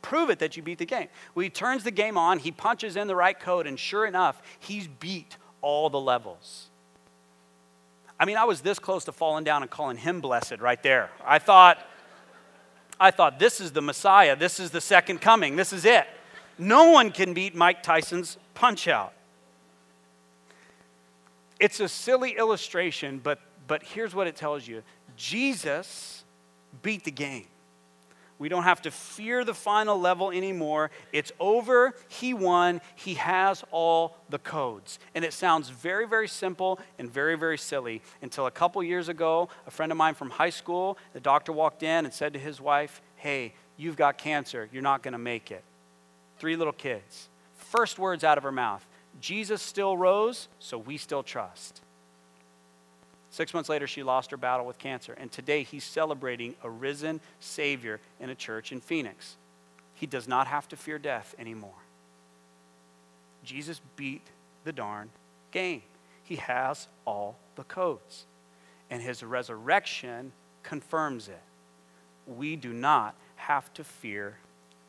[0.00, 2.40] prove it that you beat the game." Well, he turns the game on.
[2.40, 6.70] He punches in the right code, and sure enough, he's beat all the levels.
[8.18, 11.10] I mean, I was this close to falling down and calling him blessed right there.
[11.24, 11.78] I thought,
[12.98, 14.34] I thought, this is the Messiah.
[14.34, 15.54] This is the second coming.
[15.54, 16.06] This is it.
[16.58, 19.12] No one can beat Mike Tyson's punch out.
[21.58, 24.82] It's a silly illustration, but, but here's what it tells you
[25.16, 26.24] Jesus
[26.82, 27.46] beat the game.
[28.42, 30.90] We don't have to fear the final level anymore.
[31.12, 31.94] It's over.
[32.08, 32.80] He won.
[32.96, 34.98] He has all the codes.
[35.14, 39.48] And it sounds very, very simple and very, very silly until a couple years ago,
[39.64, 42.60] a friend of mine from high school, the doctor walked in and said to his
[42.60, 44.68] wife, Hey, you've got cancer.
[44.72, 45.62] You're not going to make it.
[46.42, 47.28] Three little kids.
[47.54, 48.84] First words out of her mouth
[49.20, 51.80] Jesus still rose, so we still trust.
[53.30, 55.12] Six months later, she lost her battle with cancer.
[55.12, 59.36] And today, he's celebrating a risen Savior in a church in Phoenix.
[59.94, 61.78] He does not have to fear death anymore.
[63.44, 64.26] Jesus beat
[64.64, 65.10] the darn
[65.52, 65.82] game.
[66.24, 68.24] He has all the codes.
[68.90, 70.32] And his resurrection
[70.64, 71.42] confirms it.
[72.26, 74.38] We do not have to fear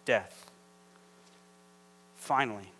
[0.03, 0.49] death.
[2.23, 2.71] Finally,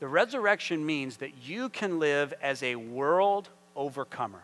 [0.00, 4.42] the resurrection means that you can live as a world overcomer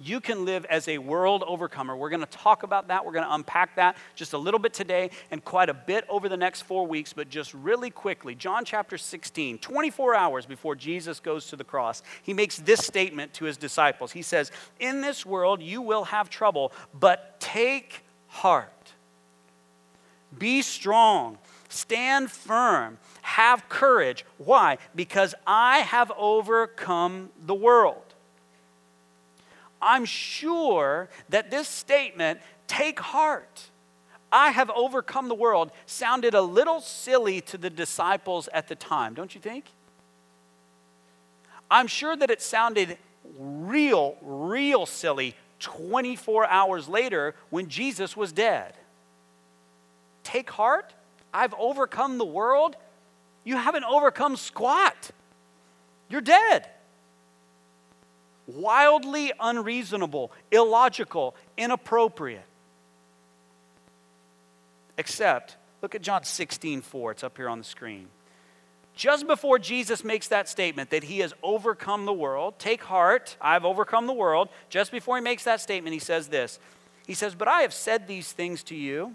[0.00, 1.96] you can live as a world overcomer.
[1.96, 3.04] We're going to talk about that.
[3.04, 6.28] We're going to unpack that just a little bit today and quite a bit over
[6.28, 7.12] the next four weeks.
[7.12, 12.02] But just really quickly, John chapter 16, 24 hours before Jesus goes to the cross,
[12.22, 14.12] he makes this statement to his disciples.
[14.12, 18.92] He says, In this world you will have trouble, but take heart.
[20.38, 21.38] Be strong.
[21.68, 22.98] Stand firm.
[23.22, 24.24] Have courage.
[24.38, 24.78] Why?
[24.94, 28.02] Because I have overcome the world.
[29.80, 33.68] I'm sure that this statement, take heart,
[34.30, 39.14] I have overcome the world, sounded a little silly to the disciples at the time,
[39.14, 39.64] don't you think?
[41.70, 42.98] I'm sure that it sounded
[43.38, 48.74] real, real silly 24 hours later when Jesus was dead.
[50.24, 50.92] Take heart,
[51.32, 52.76] I've overcome the world.
[53.44, 55.10] You haven't overcome squat.
[56.08, 56.68] You're dead
[58.48, 62.44] wildly unreasonable, illogical, inappropriate.
[64.96, 67.12] Except, look at John 16 4.
[67.12, 68.08] It's up here on the screen.
[68.94, 73.64] Just before Jesus makes that statement that he has overcome the world, take heart, I've
[73.64, 74.48] overcome the world.
[74.70, 76.58] Just before he makes that statement, he says this
[77.06, 79.14] He says, But I have said these things to you,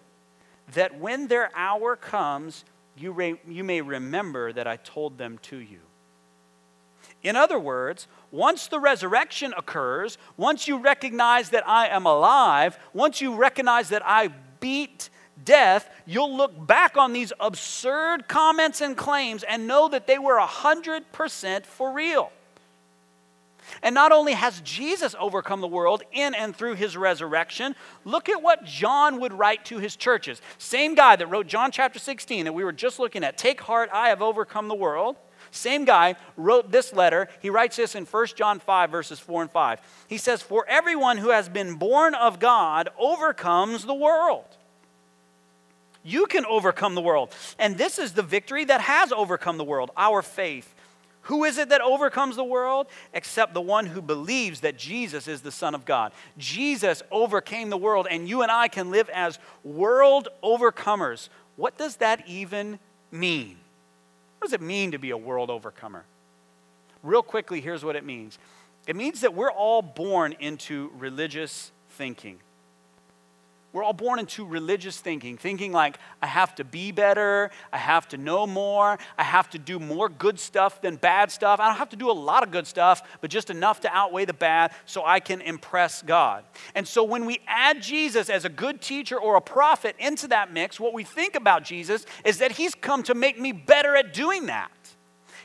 [0.73, 5.57] that when their hour comes, you, re- you may remember that I told them to
[5.57, 5.79] you.
[7.21, 13.21] In other words, once the resurrection occurs, once you recognize that I am alive, once
[13.21, 15.09] you recognize that I beat
[15.43, 20.39] death, you'll look back on these absurd comments and claims and know that they were
[20.39, 22.31] 100% for real.
[23.81, 28.41] And not only has Jesus overcome the world in and through his resurrection, look at
[28.41, 30.41] what John would write to his churches.
[30.57, 33.37] Same guy that wrote John chapter 16 that we were just looking at.
[33.37, 35.15] Take heart, I have overcome the world.
[35.51, 37.27] Same guy wrote this letter.
[37.41, 39.79] He writes this in 1 John 5, verses 4 and 5.
[40.07, 44.45] He says, For everyone who has been born of God overcomes the world.
[46.03, 47.33] You can overcome the world.
[47.57, 50.72] And this is the victory that has overcome the world our faith.
[51.23, 52.87] Who is it that overcomes the world?
[53.13, 56.11] Except the one who believes that Jesus is the Son of God.
[56.37, 61.29] Jesus overcame the world, and you and I can live as world overcomers.
[61.55, 62.79] What does that even
[63.11, 63.57] mean?
[64.39, 66.03] What does it mean to be a world overcomer?
[67.03, 68.37] Real quickly, here's what it means
[68.85, 72.39] it means that we're all born into religious thinking.
[73.73, 78.07] We're all born into religious thinking, thinking like, I have to be better, I have
[78.09, 81.59] to know more, I have to do more good stuff than bad stuff.
[81.59, 84.25] I don't have to do a lot of good stuff, but just enough to outweigh
[84.25, 86.43] the bad so I can impress God.
[86.75, 90.53] And so when we add Jesus as a good teacher or a prophet into that
[90.53, 94.13] mix, what we think about Jesus is that he's come to make me better at
[94.13, 94.69] doing that.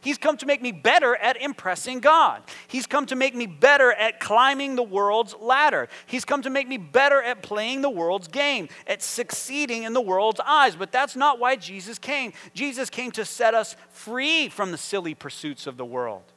[0.01, 2.43] He's come to make me better at impressing God.
[2.69, 5.89] He's come to make me better at climbing the world's ladder.
[6.07, 10.01] He's come to make me better at playing the world's game, at succeeding in the
[10.01, 10.77] world's eyes.
[10.77, 12.33] But that's not why Jesus came.
[12.55, 16.33] Jesus came to set us free from the silly pursuits of the world.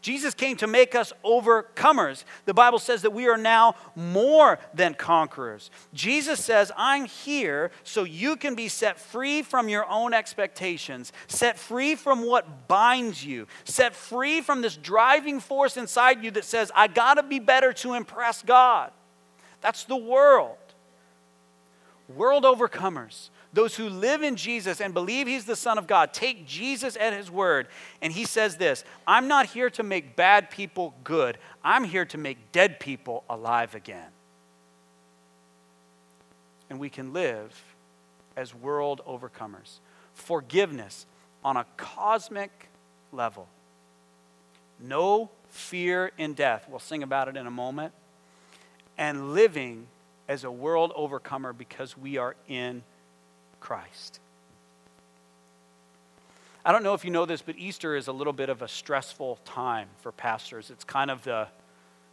[0.00, 2.24] Jesus came to make us overcomers.
[2.46, 5.70] The Bible says that we are now more than conquerors.
[5.92, 11.58] Jesus says, I'm here so you can be set free from your own expectations, set
[11.58, 16.72] free from what binds you, set free from this driving force inside you that says,
[16.74, 18.92] I got to be better to impress God.
[19.60, 20.56] That's the world.
[22.08, 26.46] World overcomers Those who live in Jesus and believe he's the Son of God take
[26.46, 27.66] Jesus at his word.
[28.00, 32.18] And he says this I'm not here to make bad people good, I'm here to
[32.18, 34.08] make dead people alive again.
[36.68, 37.64] And we can live
[38.36, 39.80] as world overcomers.
[40.14, 41.06] Forgiveness
[41.44, 42.68] on a cosmic
[43.10, 43.48] level.
[44.78, 46.66] No fear in death.
[46.68, 47.92] We'll sing about it in a moment.
[48.96, 49.88] And living
[50.28, 52.84] as a world overcomer because we are in
[53.60, 54.20] Christ.
[56.64, 58.68] I don't know if you know this, but Easter is a little bit of a
[58.68, 60.70] stressful time for pastors.
[60.70, 61.48] It's kind of the,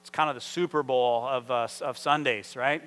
[0.01, 2.81] it's kind of the Super Bowl of, uh, of Sundays, right?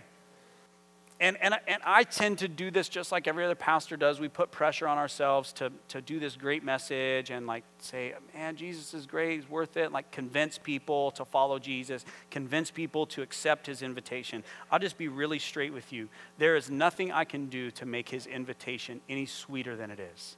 [1.20, 4.18] And, and, and I tend to do this just like every other pastor does.
[4.18, 8.56] We put pressure on ourselves to, to do this great message and like say, man,
[8.56, 9.92] Jesus is great, he's worth it.
[9.92, 14.42] Like convince people to follow Jesus, convince people to accept his invitation.
[14.70, 16.08] I'll just be really straight with you.
[16.38, 20.36] There is nothing I can do to make his invitation any sweeter than it is.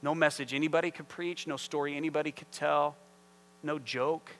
[0.00, 2.94] No message anybody could preach, no story anybody could tell,
[3.64, 4.30] no joke.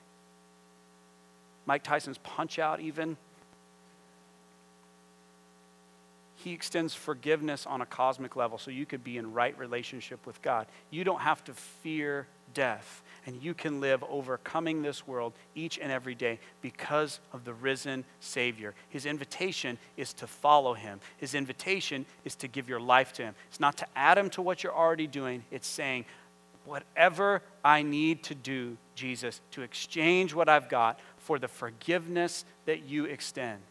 [1.65, 3.17] Mike Tyson's punch out, even
[6.45, 10.39] He extends forgiveness on a cosmic level so you could be in right relationship with
[10.43, 10.67] God.
[10.91, 15.91] You don't have to fear death, and you can live overcoming this world each and
[15.91, 18.75] every day because of the risen Savior.
[18.89, 23.33] His invitation is to follow Him, His invitation is to give your life to Him.
[23.49, 26.05] It's not to add Him to what you're already doing, it's saying,
[26.65, 32.83] Whatever I need to do, Jesus, to exchange what I've got for the forgiveness that
[32.83, 33.61] you extend.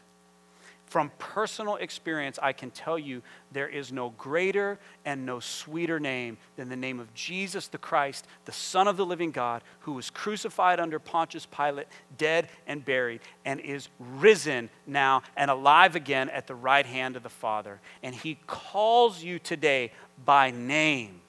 [0.87, 3.22] From personal experience, I can tell you
[3.53, 8.26] there is no greater and no sweeter name than the name of Jesus the Christ,
[8.45, 13.22] the Son of the living God, who was crucified under Pontius Pilate, dead and buried,
[13.45, 17.80] and is risen now and alive again at the right hand of the Father.
[18.03, 19.91] And he calls you today
[20.24, 21.20] by name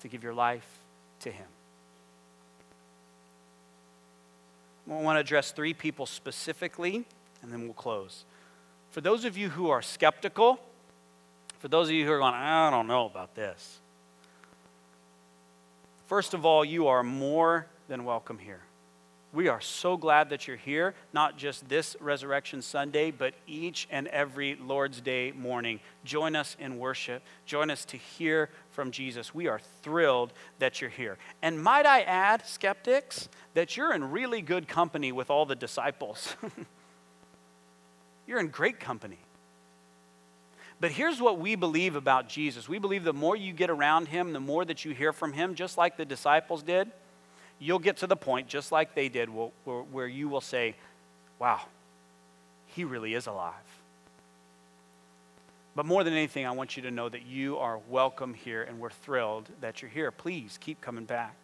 [0.00, 0.68] to give your life
[1.20, 1.46] to him.
[4.90, 7.06] I want to address three people specifically
[7.44, 8.24] and then we'll close.
[8.90, 10.58] For those of you who are skeptical,
[11.58, 13.78] for those of you who are going, I don't know about this,
[16.06, 18.60] first of all, you are more than welcome here.
[19.34, 24.06] We are so glad that you're here, not just this Resurrection Sunday, but each and
[24.08, 25.80] every Lord's Day morning.
[26.04, 27.20] Join us in worship.
[27.44, 29.34] Join us to hear from Jesus.
[29.34, 31.18] We are thrilled that you're here.
[31.42, 36.36] And might I add, skeptics, that you're in really good company with all the disciples.
[38.26, 39.18] You're in great company.
[40.80, 44.32] But here's what we believe about Jesus we believe the more you get around him,
[44.32, 46.90] the more that you hear from him, just like the disciples did,
[47.58, 50.74] you'll get to the point, just like they did, where you will say,
[51.38, 51.60] Wow,
[52.66, 53.54] he really is alive.
[55.76, 58.78] But more than anything, I want you to know that you are welcome here and
[58.78, 60.10] we're thrilled that you're here.
[60.12, 61.34] Please keep coming back.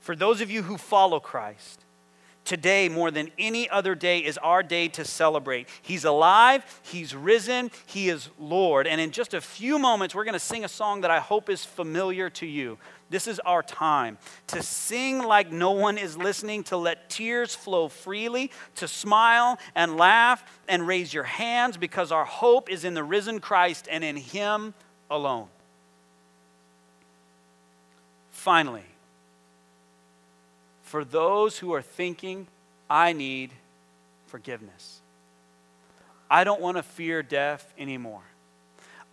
[0.00, 1.84] For those of you who follow Christ,
[2.44, 5.68] Today, more than any other day, is our day to celebrate.
[5.80, 8.88] He's alive, He's risen, He is Lord.
[8.88, 11.48] And in just a few moments, we're going to sing a song that I hope
[11.48, 12.78] is familiar to you.
[13.10, 14.18] This is our time
[14.48, 19.96] to sing like no one is listening, to let tears flow freely, to smile and
[19.96, 24.16] laugh and raise your hands because our hope is in the risen Christ and in
[24.16, 24.74] Him
[25.10, 25.48] alone.
[28.30, 28.86] Finally,
[30.92, 32.46] for those who are thinking,
[32.90, 33.50] I need
[34.26, 35.00] forgiveness.
[36.30, 38.20] I don't want to fear death anymore.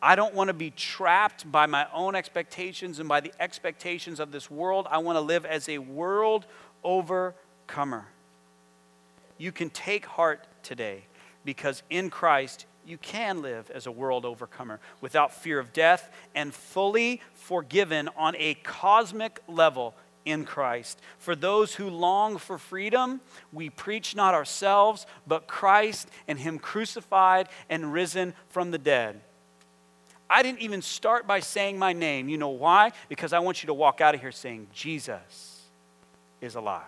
[0.02, 4.34] I don't want to be trapped by my own expectations and by the expectations of
[4.34, 4.88] this world.
[4.92, 6.46] I want to live as a world
[6.84, 8.08] overcomer.
[9.38, 11.04] You can take heart today
[11.46, 16.54] because in Christ you can live as a world overcomer without fear of death and
[16.54, 19.96] fully forgiven on a cosmic level
[20.30, 21.00] in Christ.
[21.18, 23.22] For those who long for freedom,
[23.52, 29.22] we preach not ourselves, but Christ and Him crucified and risen from the dead.
[30.30, 32.30] I didn't even start by saying my name.
[32.30, 32.92] You know why?
[33.08, 35.64] Because I want you to walk out of here saying, Jesus
[36.40, 36.84] is alive.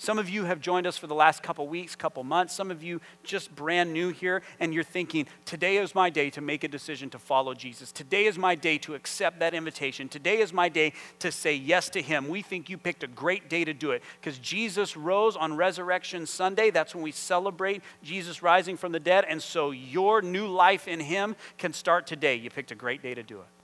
[0.00, 2.54] Some of you have joined us for the last couple weeks, couple months.
[2.54, 6.40] Some of you just brand new here, and you're thinking, today is my day to
[6.40, 7.92] make a decision to follow Jesus.
[7.92, 10.08] Today is my day to accept that invitation.
[10.08, 12.28] Today is my day to say yes to Him.
[12.28, 16.24] We think you picked a great day to do it because Jesus rose on Resurrection
[16.24, 16.70] Sunday.
[16.70, 19.26] That's when we celebrate Jesus rising from the dead.
[19.28, 22.36] And so your new life in Him can start today.
[22.36, 23.59] You picked a great day to do it.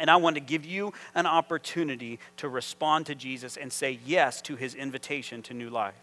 [0.00, 4.40] And I want to give you an opportunity to respond to Jesus and say yes
[4.42, 5.94] to his invitation to new life.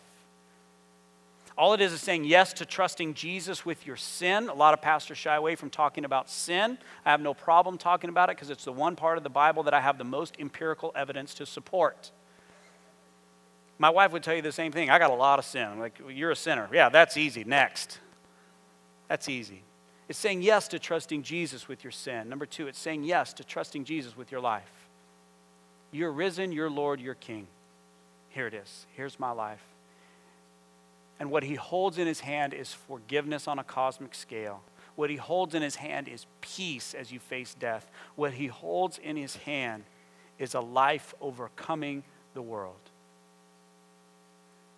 [1.58, 4.48] All it is is saying yes to trusting Jesus with your sin.
[4.48, 6.78] A lot of pastors shy away from talking about sin.
[7.04, 9.64] I have no problem talking about it because it's the one part of the Bible
[9.64, 12.12] that I have the most empirical evidence to support.
[13.80, 14.92] My wife would tell you the same thing.
[14.92, 15.68] I got a lot of sin.
[15.68, 16.70] I'm like, you're a sinner.
[16.72, 17.44] Yeah, that's easy.
[17.44, 17.98] Next.
[19.08, 19.64] That's easy.
[20.10, 22.30] It's saying yes to trusting Jesus with your sin.
[22.30, 24.72] Number two, it's saying yes to trusting Jesus with your life.
[25.92, 27.48] You're risen, you're Lord, you're King.
[28.30, 28.86] Here it is.
[28.96, 29.64] Here's my life.
[31.20, 34.62] And what he holds in his hand is forgiveness on a cosmic scale.
[34.96, 37.90] What he holds in his hand is peace as you face death.
[38.16, 39.84] What he holds in his hand
[40.40, 42.04] is a life overcoming
[42.34, 42.76] the world.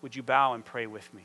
[0.01, 1.23] Would you bow and pray with me?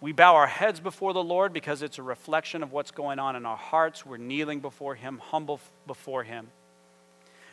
[0.00, 3.34] We bow our heads before the Lord because it's a reflection of what's going on
[3.34, 4.06] in our hearts.
[4.06, 6.48] We're kneeling before Him, humble before Him.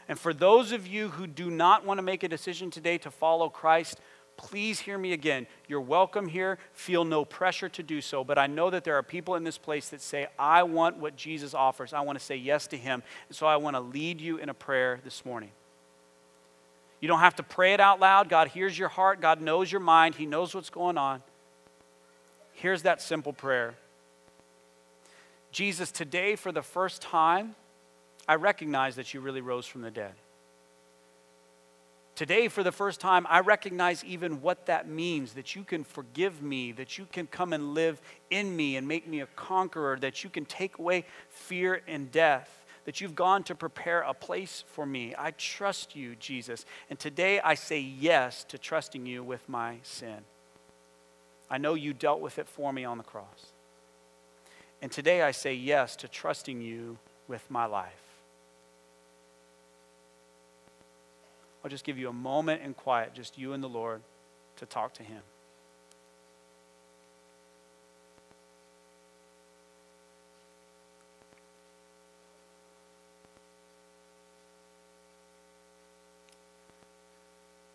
[0.08, 3.10] And for those of you who do not want to make a decision today to
[3.10, 4.00] follow Christ,
[4.38, 5.48] please hear me again.
[5.68, 6.60] You're welcome here.
[6.74, 8.24] Feel no pressure to do so.
[8.24, 11.16] But I know that there are people in this place that say, I want what
[11.16, 11.94] Jesus offers.
[11.94, 13.02] I want to say yes to him.
[13.28, 15.50] And so I want to lead you in a prayer this morning.
[17.00, 18.30] You don't have to pray it out loud.
[18.30, 21.22] God hears your heart, God knows your mind, He knows what's going on.
[22.66, 23.76] Here's that simple prayer
[25.52, 27.54] Jesus, today for the first time,
[28.28, 30.14] I recognize that you really rose from the dead.
[32.16, 36.42] Today, for the first time, I recognize even what that means that you can forgive
[36.42, 38.02] me, that you can come and live
[38.32, 42.66] in me and make me a conqueror, that you can take away fear and death,
[42.86, 45.14] that you've gone to prepare a place for me.
[45.16, 46.66] I trust you, Jesus.
[46.90, 50.24] And today I say yes to trusting you with my sin.
[51.50, 53.52] I know you dealt with it for me on the cross.
[54.82, 57.92] And today I say yes to trusting you with my life.
[61.64, 64.02] I'll just give you a moment in quiet, just you and the Lord,
[64.58, 65.22] to talk to Him.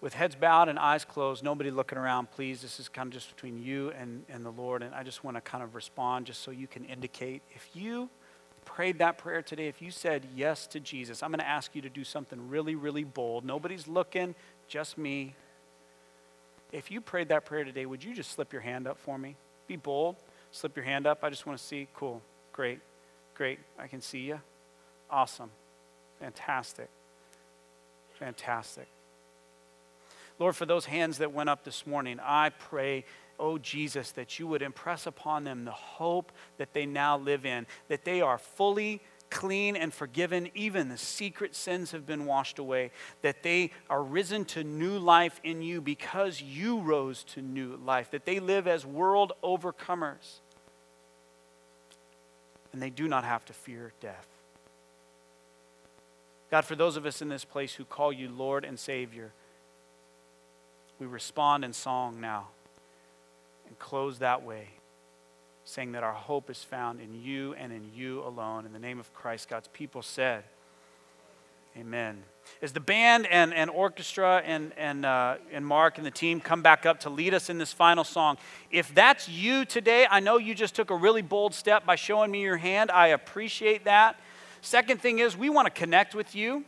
[0.01, 2.63] With heads bowed and eyes closed, nobody looking around, please.
[2.63, 4.83] This is kind of just between you and, and the Lord.
[4.83, 8.09] And I just want to kind of respond just so you can indicate if you
[8.65, 11.83] prayed that prayer today, if you said yes to Jesus, I'm going to ask you
[11.83, 13.45] to do something really, really bold.
[13.45, 14.35] Nobody's looking,
[14.69, 15.35] just me.
[16.73, 19.37] If you prayed that prayer today, would you just slip your hand up for me?
[19.67, 20.17] Be bold.
[20.53, 21.25] Slip your hand up.
[21.25, 21.89] I just want to see.
[21.95, 22.23] Cool.
[22.53, 22.81] Great.
[23.35, 23.59] Great.
[23.79, 24.41] I can see you.
[25.11, 25.51] Awesome.
[26.21, 26.89] Fantastic.
[28.19, 28.87] Fantastic.
[30.41, 33.05] Lord, for those hands that went up this morning, I pray,
[33.38, 37.66] oh Jesus, that you would impress upon them the hope that they now live in,
[37.88, 40.49] that they are fully clean and forgiven.
[40.55, 45.38] Even the secret sins have been washed away, that they are risen to new life
[45.45, 50.41] in you because you rose to new life, that they live as world overcomers.
[52.72, 54.26] And they do not have to fear death.
[56.51, 59.32] God, for those of us in this place who call you Lord and Savior,
[61.01, 62.49] we respond in song now
[63.67, 64.69] and close that way,
[65.65, 68.67] saying that our hope is found in you and in you alone.
[68.67, 70.45] In the name of Christ, God's people said,
[71.77, 72.23] Amen.
[72.61, 76.63] As the band and, and orchestra and, and, uh, and Mark and the team come
[76.63, 78.37] back up to lead us in this final song,
[78.73, 82.31] if that's you today, I know you just took a really bold step by showing
[82.31, 82.91] me your hand.
[82.91, 84.21] I appreciate that.
[84.63, 86.65] Second thing is, we want to connect with you.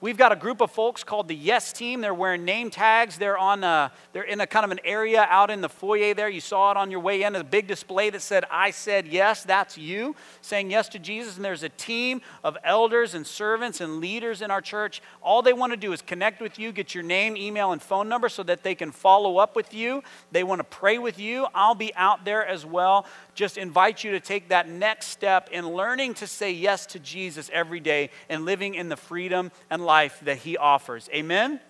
[0.00, 2.00] We've got a group of folks called the Yes Team.
[2.00, 3.18] They're wearing name tags.
[3.18, 6.28] They're on a, they're in a kind of an area out in the foyer there.
[6.28, 7.34] You saw it on your way in.
[7.34, 11.36] A big display that said, "I said yes." That's you saying yes to Jesus.
[11.36, 15.02] And there's a team of elders and servants and leaders in our church.
[15.22, 18.08] All they want to do is connect with you, get your name, email, and phone
[18.08, 20.02] number so that they can follow up with you.
[20.32, 21.46] They want to pray with you.
[21.54, 25.68] I'll be out there as well just invite you to take that next step in
[25.68, 30.20] learning to say yes to Jesus every day and living in the freedom and life
[30.24, 31.08] that he offers.
[31.12, 31.60] Amen?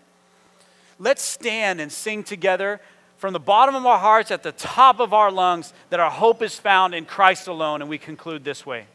[0.98, 2.80] Let's stand and sing together
[3.16, 6.42] from the bottom of our hearts at the top of our lungs that our hope
[6.42, 8.86] is found in Christ alone, and we conclude this way.